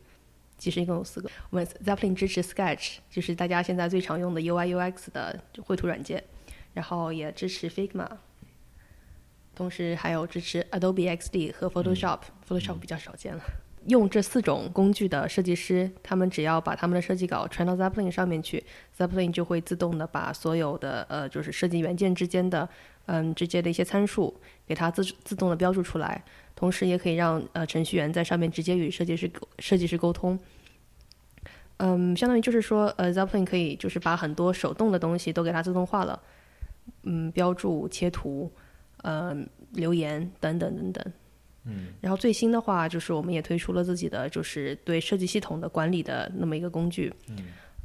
[0.58, 1.30] 其实一共有四个。
[1.50, 6.24] 我们 Zeppelin 支持 Sketch，就是大家现在最常用的 UI UX 的绘图软件，
[6.74, 8.08] 然后也支持 Figma，
[9.54, 13.44] 同时还有支持 Adobe XD 和 Photoshop，、Photoshop 比较少见了。
[13.88, 18.63] 用这四种工具的设计师，他们只要把他们的设计稿传到 Zeppelin 上面去
[18.97, 22.67] ，Zeppelin 就会自动的把所有的呃就是设计元件之间的
[23.06, 26.23] 嗯之间的一些参数给它自自动的标注出来，
[26.54, 30.38] 同时也可以让呃程序员在上面直接与设计师设计师沟通。
[31.78, 36.19] 嗯，相当于就是说，呃，Zeppelin 可以就是把很多手动的东西都给它自动化了，
[37.04, 38.52] 嗯，标注、切图、
[39.04, 41.13] 嗯、留言等等等等。
[41.67, 47.13] 嗯，然后最新的话，就是我们也推出了自己的就是对设计系统的管理的那么一个工具。
[47.30, 47.38] 嗯，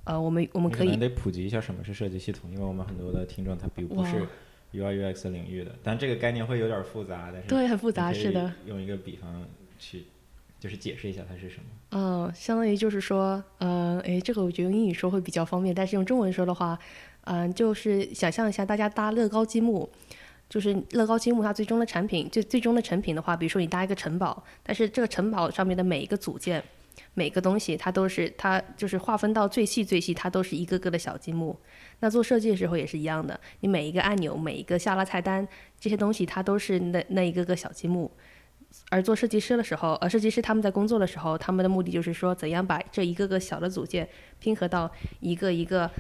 [0.05, 4.27] 呃，我们我们可以得普及一下什么是设计系统，因为我们很多的听众他并不是
[4.73, 8.53] UI UX 领域的，但这个概念会有点复杂，但是对很复杂，是的。
[8.67, 9.45] 用一个比方
[9.79, 10.05] 去
[10.59, 11.65] 就是解释一下它是什么。
[11.91, 16.79] 嗯，相当于就是说，呃，诶，这个我觉得用英语说会比较方便，但是用中文说的话，
[17.25, 19.89] 嗯、就是想象一下大家搭乐高积木，
[20.53, 26.63] 就是乐高积木它最终的产品，最最终的成品的话，比如说你搭一个城堡，但是这个城堡上面的每一个组件，
[27.15, 31.59] 每个东西它都是它就是划分到最细最细，它都是一个个的小积木。
[32.01, 35.49] 那做设计的时候也是一样的，你每一个按钮、每一个下拉菜单
[35.81, 38.11] 这些东西，它都是那那一个个小积木。
[38.91, 44.07] 而做设计师的时候，呃，设计师他们在工作的时候，他们的目的就是说，怎样把这一个个小的组件
[44.39, 45.91] 拼合到一个一个，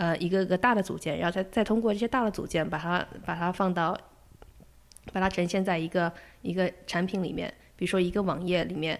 [0.00, 3.94] 呃，一个个大的组件，然后再再通过这些大的组件，把它把它放到，
[5.12, 6.10] 把它呈现在一个
[6.40, 8.98] 一个产品里面，比如说一个网页里面，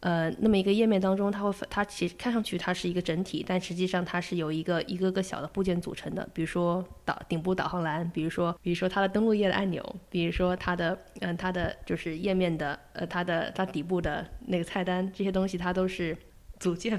[0.00, 6.26] 呃，那么一个页面当中，它会它其实看上去它是一个整体，但实际上它是由一个一个个小的部件组成的。
[6.32, 16.16] 比如说导顶部导航栏，比如说比如说它的登录页的按钮，比如说它的嗯它的就是页面的呃它的它底部的那个菜单，这些东西它都是
[16.58, 16.98] 组件。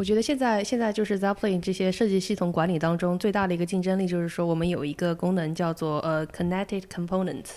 [0.00, 7.50] 我觉得现在现在就是 Zeppelin 这些设计系统管理当中最大的一个竞争力，就是说我们有一个功能叫做呃 Connected Components，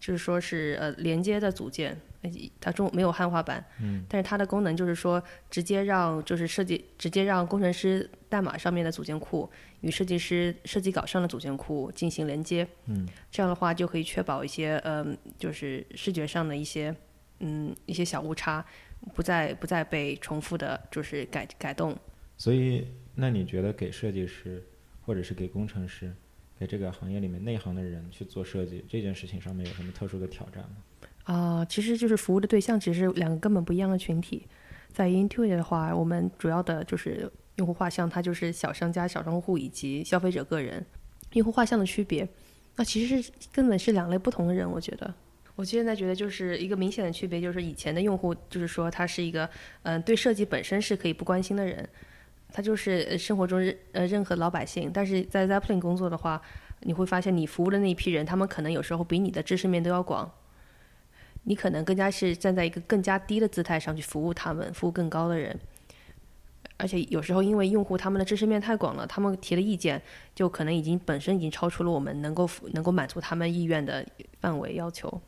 [0.00, 1.96] 就是说是呃连接的组件。
[2.60, 9.48] 它中没有汉化版，嗯，但是它的功能就是说，直接让就是设计，直接让工程师代码上面的组件库
[9.82, 16.92] 与设计师设计稿上的组件库进行连接，嗯，这样的话就可以确保一些嗯，就是视觉上的一些
[17.38, 18.64] 嗯一些小误差
[19.14, 21.96] 不再不再被重复的，就是改改动。
[22.36, 24.62] 所以，那你觉得给设计师
[25.02, 26.12] 或者是给工程师，
[26.58, 30.76] 给这个行业里面内行的人去做设计这件事情上面有什么特殊的挑战吗？
[31.24, 34.46] 啊，其实就是服务的对象，其实是两个根本不一样的群体。
[34.92, 40.84] 在 Intuit 的话，我们主要的就是用户画像，它就是小商家、小商户以及消费者个人。
[41.32, 42.26] 用户画像的区别，
[42.76, 44.70] 那其实是根本是两类不同的人。
[44.70, 45.12] 我觉得，
[45.56, 49.48] 我现在觉得就是一个明显的区别，就是以前的用户，就是说他是一个
[49.82, 51.88] 嗯对设计本身是可以不关心的人，
[52.52, 54.90] 他就是生活中任呃任何老百姓。
[54.92, 56.40] 但是在 Zeppelin 工作的话，
[56.80, 60.30] 你会发现你服务的那一批人，他们可能有时候比你的知识面都要广。
[61.44, 65.58] 你可能更加是站在一个更加低的姿态上去服务他们，服务更高的人，
[66.76, 70.02] 而且有时候因为用户他们的知识面太广了，他们提的意见
[70.34, 74.04] 就可能已经本身已经超出了我们能够能够满足他们意愿的
[74.40, 75.22] 范围要求。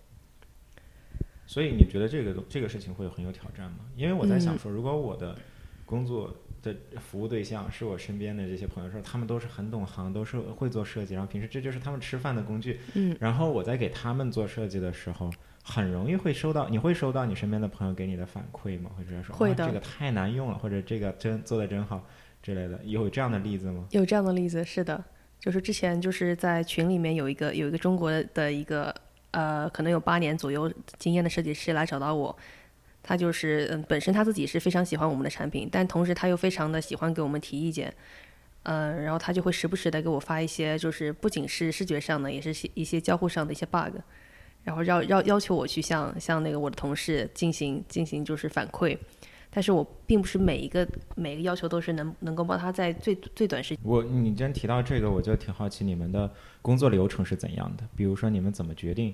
[1.48, 3.78] 所以你觉得这个这个事情会很有挑战吗？
[3.96, 5.34] 因为我在想说，如果我的
[5.84, 6.32] 工作
[6.62, 15.28] 的服务对象是我身边的这些朋友，说他们都是很懂行，都是会做设计，然后平时这就是他们吃饭的工具，嗯，然后我在给他们做设计的时候。
[15.70, 18.90] 很容易会收到，你会收到你身边的朋友给你的反馈吗？
[18.96, 22.02] 或者说，会的，这个太难用了，或者这个真做的真好
[22.42, 23.86] 之类的，有这样的例子吗？
[23.90, 25.04] 有这样的例子，是的，
[25.38, 28.94] 就是之前就是在群里面有一个有一个中国的一个
[29.30, 32.36] 呃，可能有八年左右经验的设计师来找到我，
[33.02, 37.92] 他就是嗯，本身他自己是非常喜欢我们的产品，但同时他又非常的喜欢给我们提意见，
[38.62, 43.96] 嗯，然后他就会时不时的给我发一些，就是不仅是视觉上的，也是一些交互上的一些 bug。
[44.64, 48.98] 然后要要要求我去向向那个我的同事进行进行就是反馈，
[49.58, 53.78] 但是我并不是每一个每个要求都是能能够帮他在最最短时间。
[53.82, 57.82] 我你既然提到这个，我就挺好奇你们的工作流程是怎样的？
[57.96, 59.12] 比如说你们怎么决定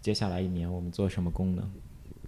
[0.00, 1.70] 接下来一年我们做什么功能？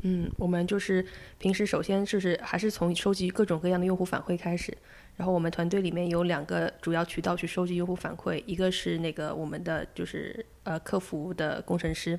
[0.04, 1.04] 嗯，我们就是
[1.40, 4.72] 平时首先就是还是从收集各种各样的用户反馈开始，
[5.16, 12.16] 然后我们团队里面有两个主要渠道去收集用户反馈，一个是那个我们的就是呃客服的工程师。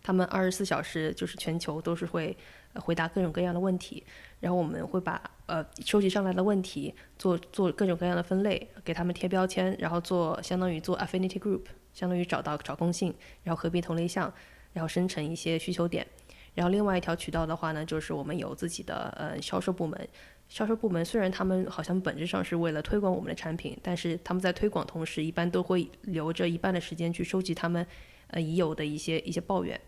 [0.00, 2.36] 他们二十四小时就是全球都是会
[2.74, 4.04] 回答各种各样的问题，
[4.40, 14.32] 然后我们会把呃收集上来的问题做做各种各样的分类，给他们贴标签，然后做相当于做 affinity group，相当于找到找共性，然后合并同类项，
[14.72, 16.06] 然后生成一些需求点。
[16.54, 20.08] 然后另外一条渠道的话呢，就是我们有自己的呃销售部门，
[20.48, 27.86] 销售部门虽然他们好像本质上是为了推广我们的产品，但是他们在推广同时，一般都会留着一半的时间去收集他们。
[28.30, 29.80] 呃，已有的一些一些抱怨，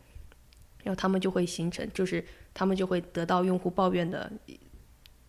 [0.83, 4.31] 然后他们就会形成，就是他们就会得到用户抱怨的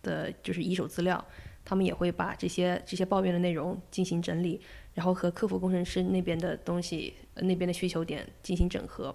[0.02, 1.24] 的，就是一手资料，
[1.64, 4.60] 他们也会把这些这些抱怨的内容进行整理，
[4.94, 9.14] 然后和客服工程师那边的东西，那边的需求点进行整合，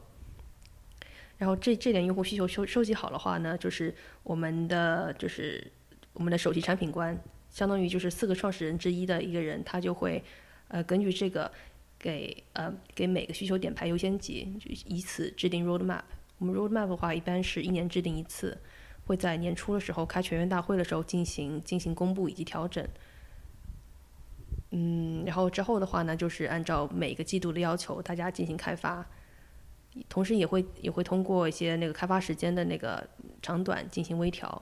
[1.37, 5.71] 然后这这点用户需求收收集好的话呢，就是我们的就是
[6.13, 7.17] 我们的首席产品官，
[7.49, 10.23] 相当于就是四个创始人之一的一个人，他就会
[10.67, 11.51] 呃根据这个。
[11.99, 16.03] 给呃给每个需求点排优先级，就以此制定 roadmap。
[16.39, 18.57] 我们 roadmap 的话，一般是一年制定一次，
[19.05, 22.87] 会在年初的时候开全员大会的时候进行进行公布以及调整。
[24.71, 29.05] 嗯，然后之后的话呢，就是按照每个季度的要求，大家进行开发，
[30.09, 33.07] 同时也会也会通过一些那个开发时间的那个
[33.41, 34.61] 长短进行微调。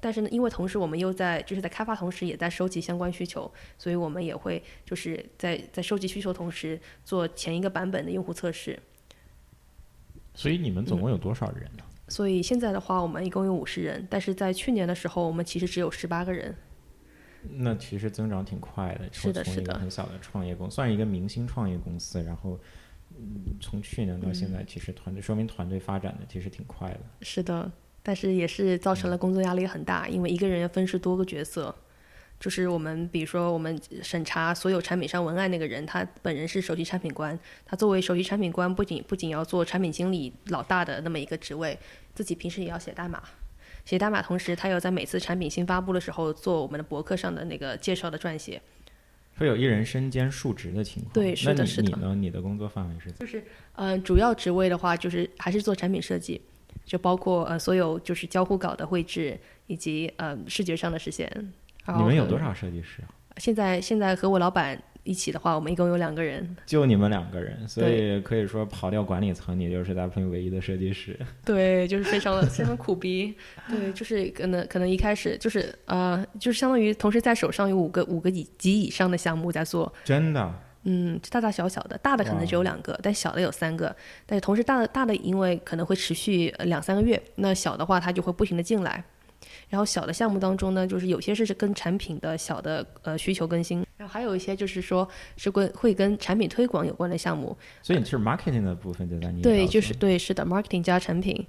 [0.00, 8.78] 但是呢，因为同时我们又在就是在开发同时也在收集相关需求，所以我们也会就是在在收集需求同时做前一个版本的用户测试。
[10.34, 11.84] 所以你们总共有多少人呢？
[12.08, 16.54] 所以现在的话，我们一共有五十人，但是在去年的时候，我们其实只有十八个人。
[17.50, 19.78] 那其实增长挺快的，是的，是的。
[19.78, 22.58] 很小的创业公司，算一个明星创业公司，然后
[23.60, 27.00] 从去年到现在，其实团队说明团队发展的其实挺快的。
[27.22, 27.70] 是的。
[28.06, 31.74] 但是也是造成了工作压力很大，因为一个人要分饰多个角色，
[32.40, 41.78] 就是我们比如说我们审查所有产品上文案那个人，他本人是首席产品官，他作为首席产品官，不仅不仅要做产品经理老大的那么一个职位，
[42.14, 43.22] 自己平时也要写代码，
[43.86, 48.60] 写代码同时，他要在每次产品新发布的时候做我们的博客上的那个介绍的撰写。
[49.36, 51.12] 会有一人身兼数职的情况。
[51.14, 52.14] 对是的那是的你你呢？
[52.14, 53.42] 你的工作范围是就是？
[53.76, 56.40] 嗯、主要职位的话就是还是做产品设计，
[56.84, 61.52] 就包括呃所有就是交互稿的绘制以及呃视觉上的实现。
[61.96, 62.38] 你们有多？
[62.38, 63.08] 少设计师啊？
[63.38, 66.56] 现在现在和我老板一起的话，我们一共有两个人。
[66.64, 71.18] 就你们两个人，所以可以说刨掉管理层，你就是 Zeppelin 唯一的设计师。
[71.44, 73.34] 对，就是非常的 非常苦逼。
[73.68, 80.54] 对，就是可能可能一开始就是呃，就是相当于同时在手上有五个五个以及以上的项目在做，真的，
[80.84, 83.94] 嗯，大大小小的，大的可能只有两个，但小的有三个。
[84.24, 89.04] 但是同时大的大的因为可能会持续呃两三个月，那小的话它就会不停的进来。
[89.74, 97.58] 然后小的项目当中呢，就是有些是跟产品的小的呃需求更新，然后还有一些就是说是跟会跟产品推广有关的项目。
[97.82, 101.44] 所以你是 marketing 的部分就在你对，就是对，是的，marketing 加产品，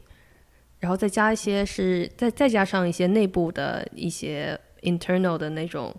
[0.79, 5.95] 然后再加一些是再再加上一些内部的一些 internal 的那种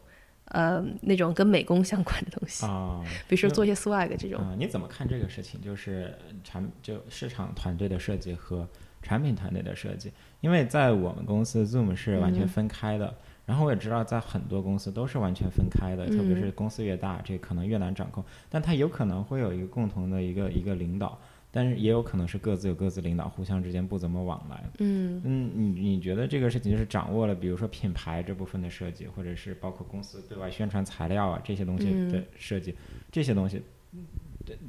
[0.46, 4.40] 呃那种跟美工相关的东西，啊比如说做一些 swag 这种。
[4.42, 5.62] 啊，你怎么看这个事情？
[5.62, 6.12] 就是
[6.42, 8.68] 产就市场团队的设计和
[9.00, 10.10] 产品团队的设计，
[10.40, 13.14] 因为在我们公司 Zoom 是完全嗯分开的。
[13.46, 18.24] 然后我也知道，在很多公司都是完全分开的，特别嗯是公司越大，这可能越难掌控。
[18.50, 21.16] 但它有可能会有一个共同的一个一个领导，
[21.52, 24.64] 但是也有可能是各自有各自领导，互相之间不怎么往来。
[24.80, 32.74] 嗯嗯，你你觉得这个事情就是掌握了，比如说品牌这部分的设计，或者是包括公司对外宣传材料啊这些东西的嗯设计，
[33.12, 33.62] 这些东西，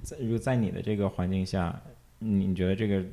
[0.04, 1.82] 在如果在你的这个环境下，
[2.20, 3.04] 你你觉得这个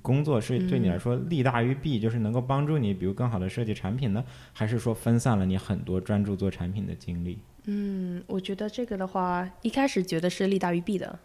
[0.00, 7.38] 工作是对你来说利大于弊，就是能够帮助你，比如更好的设计产品呢，还是说分散了你很多专注做产品的精力？
[7.66, 11.18] 嗯，我觉得这个的话，一开始觉得是利大于弊的，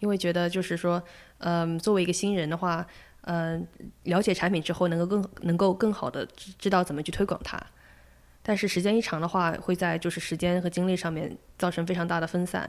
[0.00, 1.02] 因为觉得就是说，
[1.38, 2.86] 嗯、作为一个新人的话，
[3.22, 3.66] 嗯、
[4.04, 7.60] 了解产品之后，能够更能够更好的知知道怎么去推广它。
[8.42, 12.68] 但是时间一长的话，会在就是时间和精力上面造成非常大的分散。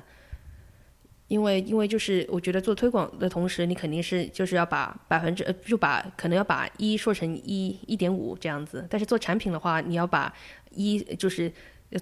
[1.32, 10.34] 因为因为就是我觉得做推广的同时，你肯定是就是要把百分之呃就把可能要把一说成一一点五这样子，但是做产品的话，你要把
[10.72, 11.50] 一就是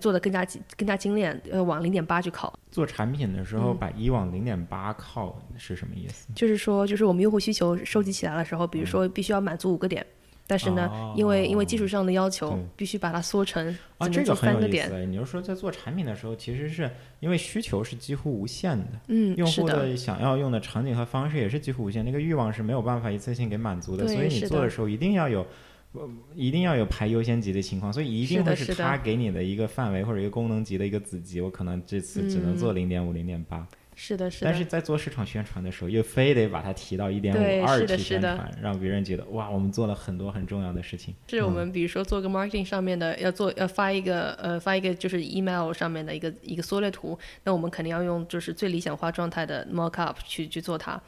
[0.01, 2.51] 做的更加精更加精炼，呃往零点八去靠。
[2.71, 6.27] 做产品的时候，嗯把一往零点八靠是什么意思？
[6.33, 10.03] 就是说，就是我们用户需求收集起来的时候，比如说必须要满足五个点，
[10.49, 14.51] 但是呢，因为因为技术上的要求，必须把它缩成啊，这个很。
[14.59, 15.05] 有意思哎。
[15.05, 16.89] 你就说在做产品的时候，其实是
[17.19, 25.45] 因为需求是几乎无限的，嗯，用户的，想要用的场景和方式也是几乎无限，那个欲望是没有办法一次性给满足的，所以你做的时候一定要有。
[25.91, 33.67] 呃一定要有排优先级的情况，所以一定会是是的是他给你的一个范围或者一个功能级的一个子级，我可能这次只能做零点五、零点八，
[34.01, 41.13] 是的，是的，但是在做市场宣传的时候，又非得把它提到一点对五、二是的宣传，让别人觉得哇，我们做了很多很重要的事情。
[41.27, 51.01] 是我们比如说做个 marketing 上面的，要做要发一个呃发一个就是 email 上面的一个一个缩略图，那我们肯定要用就是最理想化状态的 mockup 去去做它。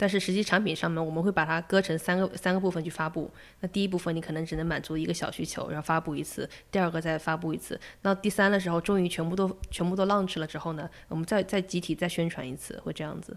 [0.00, 3.30] 但是实际产品上面，我们会把它割成三个三个部分去发布。
[3.60, 7.78] 那第一部分你可能只能满足一个小需求，然后发布一次；第二个再发布一次。
[8.00, 13.36] 那第三的时候，终于全部都全部都 launch 了之后呢，我们再再集体再宣传一次，会这样子。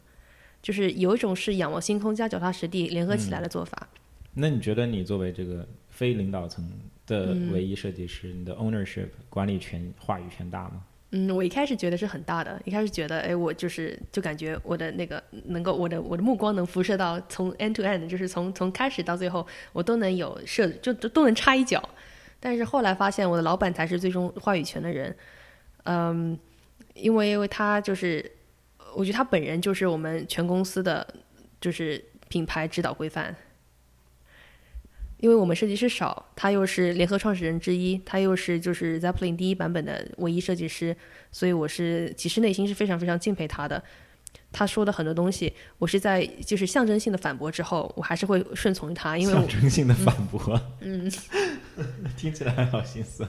[0.61, 3.89] 就是有一种是仰望星空加脚踏实地联合起来的做法。
[4.35, 6.65] 那你觉得你作为这个非领导层
[7.05, 10.85] 的嗯唯一设计师，你的 ownership 管理权、话语权大吗？
[11.15, 21.87] 嗯，我一开始觉得是很大的，一开始觉得，哎，我就是就感觉我的那个能够，我的我的目光能辐射到从 end to end，就是从从开始到最后，我都能有设，就都都能插一脚。
[22.39, 25.15] 但是后来发现，我的老板才是最终话语权的人，
[25.83, 26.35] 嗯，
[26.95, 28.31] 因为因为他就是，
[28.95, 31.07] 我觉得他本人就是我们全公司的
[31.61, 33.35] 就是品牌指导规范。
[35.23, 40.93] 因为我们设计师少，他又是联合创始人之一，他又是就是 Zeppelin 第一版本的唯一设计师，
[41.31, 43.81] 所以我是其实内心是非常非常敬佩他的。
[44.51, 51.09] 他说的很多东西，我是在就是象征性的反驳之后，我还是会顺从于他，因为象征性的反驳，嗯，
[52.17, 53.27] 听起来好心酸。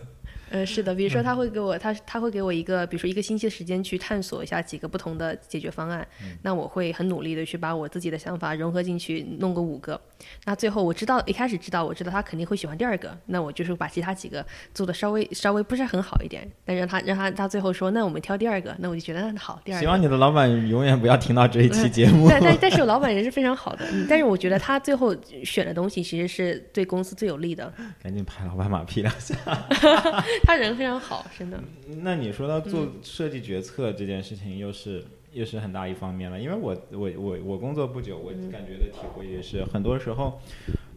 [0.54, 6.06] 呃，是的，比如说他会给我，他他会给我一个，比如说一个星期的时间去探索一下几个不同的解决方案。
[6.42, 10.00] 那我会很努力的去把我自己的想法融合进去，弄个五个。
[10.44, 19.80] 那最后我知道，一开始知道，我知道他肯定会喜欢第二个，那我就是把其他几个做的稍微稍微不是很好一点，但让他让他他最后说，那我们挑第二个，那我就觉得那好，第二个。
[19.80, 22.28] 希望你的老板永远不要听到这一期节目。
[22.30, 25.12] 但但 但是我老板人是非常好的，嗯但是我觉得他最后
[25.44, 29.34] 选的东西其实是对公司最有利的，赶紧拍老板马屁两下。
[30.44, 31.58] 他人非常好，真的。
[32.02, 36.38] 那你说到做设计决策这件事情，又是又是很大一方面了。
[36.38, 40.40] 因为我我我我工作不久，我感觉的体会也是，很多时候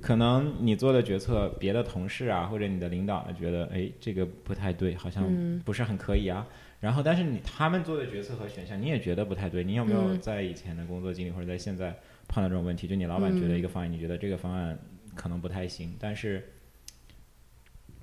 [0.02, 6.46] 可能你做的决策，别的同事啊或者你的领导呢觉得，哎，这个不太对，好像嗯不是很可以啊。
[6.80, 9.64] 然后，但是你他们做的决策和选项，你也觉得不太对。
[9.64, 12.88] 你有没有嗯在以前的工作经历或者在现在碰到这种问题？
[12.88, 14.78] 就你老板觉得一个方案，你觉得这个方案
[15.16, 16.48] 可能不太行，但是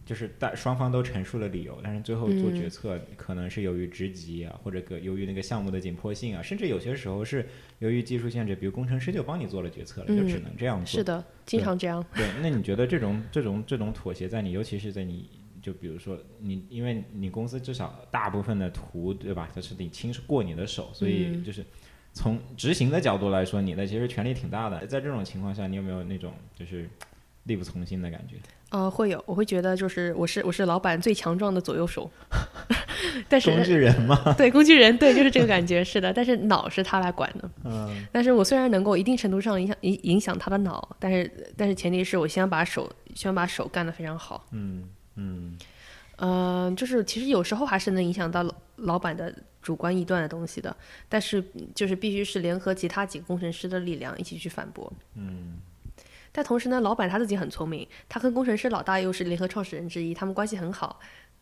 [0.05, 7.49] 就是大双方都陈述了理由，但是最后做嗯决策可能是由于职级啊，或者个由于那个项目的紧迫性啊，甚至有些时候是
[7.79, 10.99] 由于技术限制，比如工程师就帮你做了决策了，就嗯只能这样做。
[10.99, 12.05] 是的，经常这样。
[12.15, 15.31] 对，那你觉得这种这种这种妥协，在你尤其是在你
[15.63, 21.65] 就比如说你，因为你公司至少大部分的图对吧，就是你亲过你的手，所以嗯就是
[22.13, 24.87] 从执行的角度来说，你的其实权力挺大的。
[24.87, 26.89] 在这种情况下，你有没有那种就是
[27.45, 28.37] 力不从心的感觉？
[28.71, 32.11] 呃，会有，我会觉得就是我是我是老板最强壮的左右手，
[33.29, 36.13] 但是工具人嘛， 对工具人，对，就是这个感觉，是的。
[36.13, 44.47] 但是脑是他来管的，嗯但是我虽然能够一定程度上影响影影响他的脑，但是但是前提是我先把手先把手干得非常好。
[44.51, 45.57] 嗯嗯
[46.17, 49.33] 嗯、就是其实有时候还是能影响到老老板的
[49.63, 50.75] 主观臆断的东西的，
[51.09, 54.93] 但是就是必须是联合其他几个工程师的力量一起去反驳。
[55.15, 55.59] 嗯
[56.37, 60.99] 但同时呢，老板他自己很聪明，他跟工程师老大又是联合创始人之一，他们关系很好，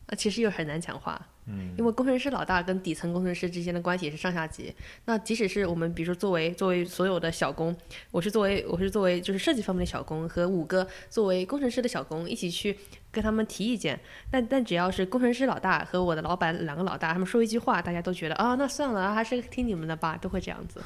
[0.07, 1.21] 呃，其实又很难讲话。
[1.47, 4.73] 嗯因为工程师老大跟底层工程师之间的关系也是上下级。
[5.07, 7.77] 那即使是我们，比如说作为作为所有的小工，
[8.13, 12.79] 我是作为我是作为就是设计方面的小工和五个作为工程师的小工一起去
[13.11, 13.99] 跟他们提意见。
[14.31, 20.81] 但但只要是工程师老大和我的老板两个老大，他们说一句话，大家都觉得啊，那算了，还是听你们的吧，都会这样子。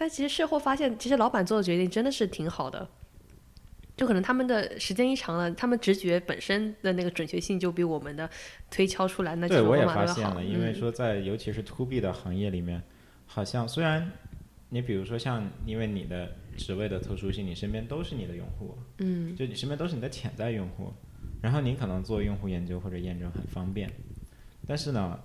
[0.00, 2.88] 但其实事后发现，其实老板做的决定真的是挺好的。
[3.98, 8.26] 就可能他们的时间一长了，他们直觉本身的那个准确性就比我们的
[8.70, 9.84] 推敲出来那几对，我也。
[9.84, 12.82] 发现了，因为嗯说在尤其是 to B 的行业里面，
[13.26, 14.10] 好像虽然
[14.70, 20.90] 你比如说像因为你的职位的特殊性，你身边都是你的用户，嗯就你身边都是你的潜在用户，
[21.42, 23.92] 然后你可能做用户研究或者验证很方便，
[24.66, 25.20] 但是呢，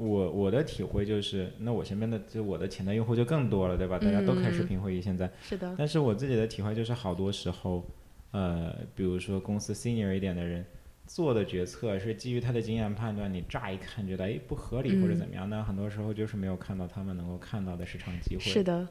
[0.00, 3.98] 我我的体会就是，那我身边的就我的潜在用户就更多了，对吧？
[3.98, 7.84] 大家都开视嗯频会议，现在，是的，但是我自己的体会就是，好多时候，
[8.30, 10.64] 呃，比如说公司 senior 一点的人
[11.06, 18.40] 做的决策是基于他的经验判断，你乍一看觉得哎不合理或者嗯怎么样，那很多时候就是没有看到他们能够看到的市场机会。
[18.40, 18.88] 是的。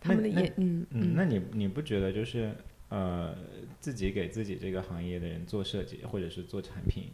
[0.00, 2.52] 他们的那眼，嗯嗯，那你你不觉得就是
[2.88, 3.34] 呃，
[3.80, 7.10] 自己给自己这个行业的人做设计或者是做产品，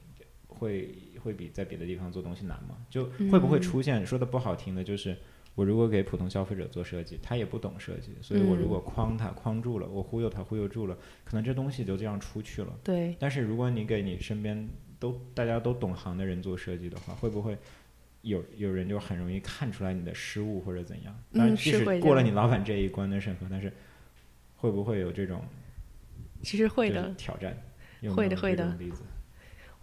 [0.49, 0.95] 会
[1.25, 2.77] 会比在别的地方做东西难吗？
[2.91, 5.17] 就会不会嗯出现说的不好听的，就是
[5.55, 12.79] 我如果给普通消费者做设计，他也不懂设计，所以我如嗯果框他框住了，我忽悠他忽悠住了，可能这东西就这样出去了。
[12.85, 14.69] 对，但是如果你给你身边
[15.01, 17.57] 都大家都懂行的人做设计的话，会不会
[18.21, 21.19] 有有人就很容易看出来你的失误或者怎样？
[21.33, 23.73] 当然，嗯即是会的使过了你老板这一关的审核，但是
[24.57, 25.43] 会不会有这种
[26.43, 27.57] 其实会的，挑战？
[28.15, 28.77] 会的会的？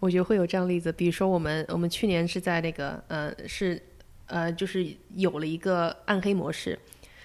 [0.02, 0.90] 我觉得会有这样例子。
[0.90, 3.80] 比如说我们我们去年是在那个呃是
[4.26, 4.84] 呃就是
[5.14, 6.76] 有了一个暗黑模式，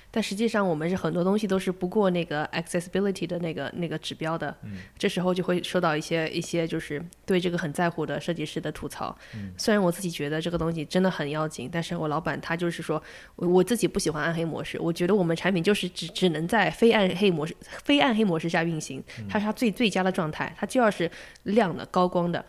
[0.10, 4.56] 但实际上我们是很多东西都是不过那个 accessibility 的那个那个指标的。
[4.64, 9.16] 嗯这时候就会收到一些一些就是对这个很在乎的设计师的吐槽。
[9.58, 13.02] 虽然我自己觉得这个东西真的很要紧，但是我老板他就是说
[13.36, 21.10] 我我自己不喜欢暗黑模式，我觉得我们产品就是只只能在非暗黑模式非暗黑模式下运行，它是它最最佳的状态，它就要是
[21.44, 22.44] 亮的高光的。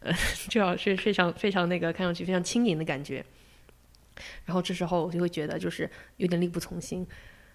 [0.00, 0.12] 呃，
[0.48, 3.24] 就要是非常非常那个看上去非常轻盈的感觉。
[4.44, 7.06] 然后这时候我就会觉得就是有点力不从心。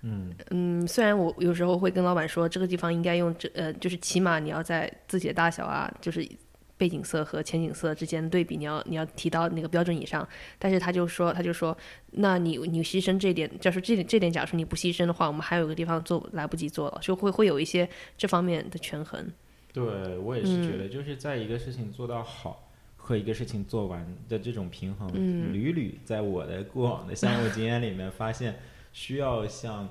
[0.04, 6.28] 嗯嗯，虽然我有时候会跟老板说这个地方应该用这呃，就是起码你要在字体的大小啊，就是
[6.76, 10.28] 背景色和前景色之间的对比，你要你要提到那个标准以上。
[10.58, 11.78] 但是他就说他就说，
[12.14, 17.88] 那你你牺牲这一点，就是这点这点假如说你不牺牲的话，我们还有个地方做来不及做了，就会会有一些
[18.18, 19.32] 这方面的权衡。
[19.72, 19.84] 对
[20.18, 22.71] 我也是觉嗯得，就是在一个事情做到好。
[23.04, 28.60] 和一个事情做完的这种平衡，嗯屡屡在我的过往的项目经验里面发现，
[28.94, 29.90] 需要向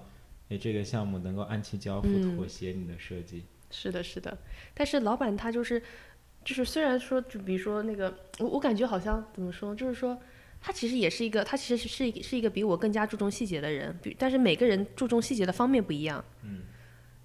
[0.48, 3.44] 诶这个项目能够按期交付嗯妥协你的设计。
[3.70, 4.38] 是的，是的，
[4.72, 5.82] 但是老板他就是，
[6.44, 10.18] 就是虽然说，就比如说那个，我我感觉好像怎么说，就是说，
[10.60, 16.24] 他其实也是一个，他其实是一个是一个比我更加注重细节的人，比但是每个人注重细节的方面不一样。
[16.42, 16.62] 嗯。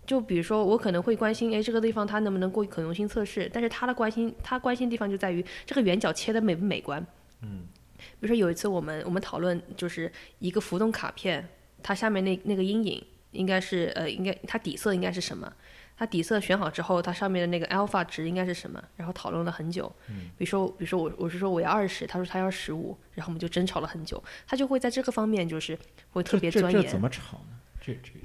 [0.05, 3.49] 就比如说，我可能会关心，哎，这个地方它能不能过可用性测试？
[3.51, 7.05] 但是他的关心，他关心的地方就在于这个圆角切的美不美观。
[7.41, 7.63] 嗯。
[7.97, 11.47] 比如说有一次我们我们讨论就是一个浮动卡片，
[11.81, 15.51] 它下面那那个阴影应该是呃应该它底色应该是什么？
[15.97, 18.83] 它底色选好之后，它上面的那个 alpha 值应该是什么？
[18.97, 19.91] 然后讨论了很久。
[20.09, 20.29] 嗯。
[20.37, 24.21] 比如说，比如说我我是说我要二十，他说他要十五，然后我们就争吵了很久。
[24.45, 25.77] 他就会在这个方面就是
[26.11, 26.73] 会特别钻研。
[26.73, 27.57] 这这怎么吵呢？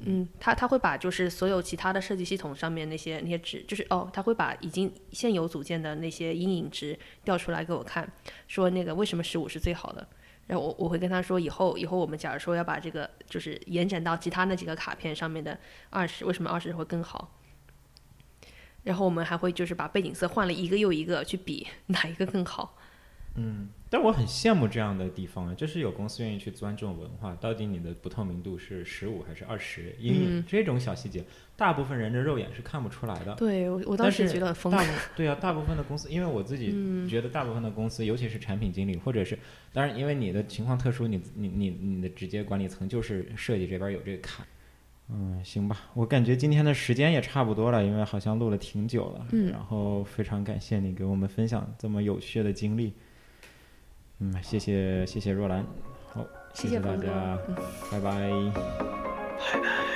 [0.05, 8.11] 嗯，他他会把就是所有其他的设计系统上面那些那些值，就是哦，他会把已经现有组件的那些阴影值调出来给我看，
[8.49, 10.07] 说那个为什么十五是最好的。
[10.47, 15.57] 然后我我会跟他说，以后以后我们假如说要把这个就是延展到其他那几个卡片上面的
[15.91, 17.37] 二十，为什么二十会更好？
[18.83, 22.77] 然后我们还会就是把背景色换了一个又一个去比哪一个更好。
[23.37, 31.25] 嗯，但我很羡慕这样的地方啊，就是有公司愿意去钻这种文化，到底你的不透明度是十五还是二十阴影、嗯这种小细节，
[31.57, 33.35] 大部分人的肉眼是看不出来的。
[33.35, 34.87] 对我我当时觉得很疯狂。
[34.87, 39.37] 大部对啊，大部分的公司，因为我自己嗯觉得大部分的公司，尤其是产品经理，或者是
[39.73, 44.47] 当然，因为你的情况特殊，你你你你的直接管理层就是设计这边有这个坎。
[45.09, 49.27] 嗯，行吧，我感觉今天的时间也差不多了，因为好像录了挺久了。
[49.33, 52.93] 嗯然后非常感谢你给我们分享这么有趣的经历。
[54.21, 55.65] 嗯，谢谢谢谢若兰，
[56.13, 57.55] 好，谢大谢谢鹏哥家，嗯
[57.91, 58.31] 拜拜。
[59.53, 59.90] 拜拜。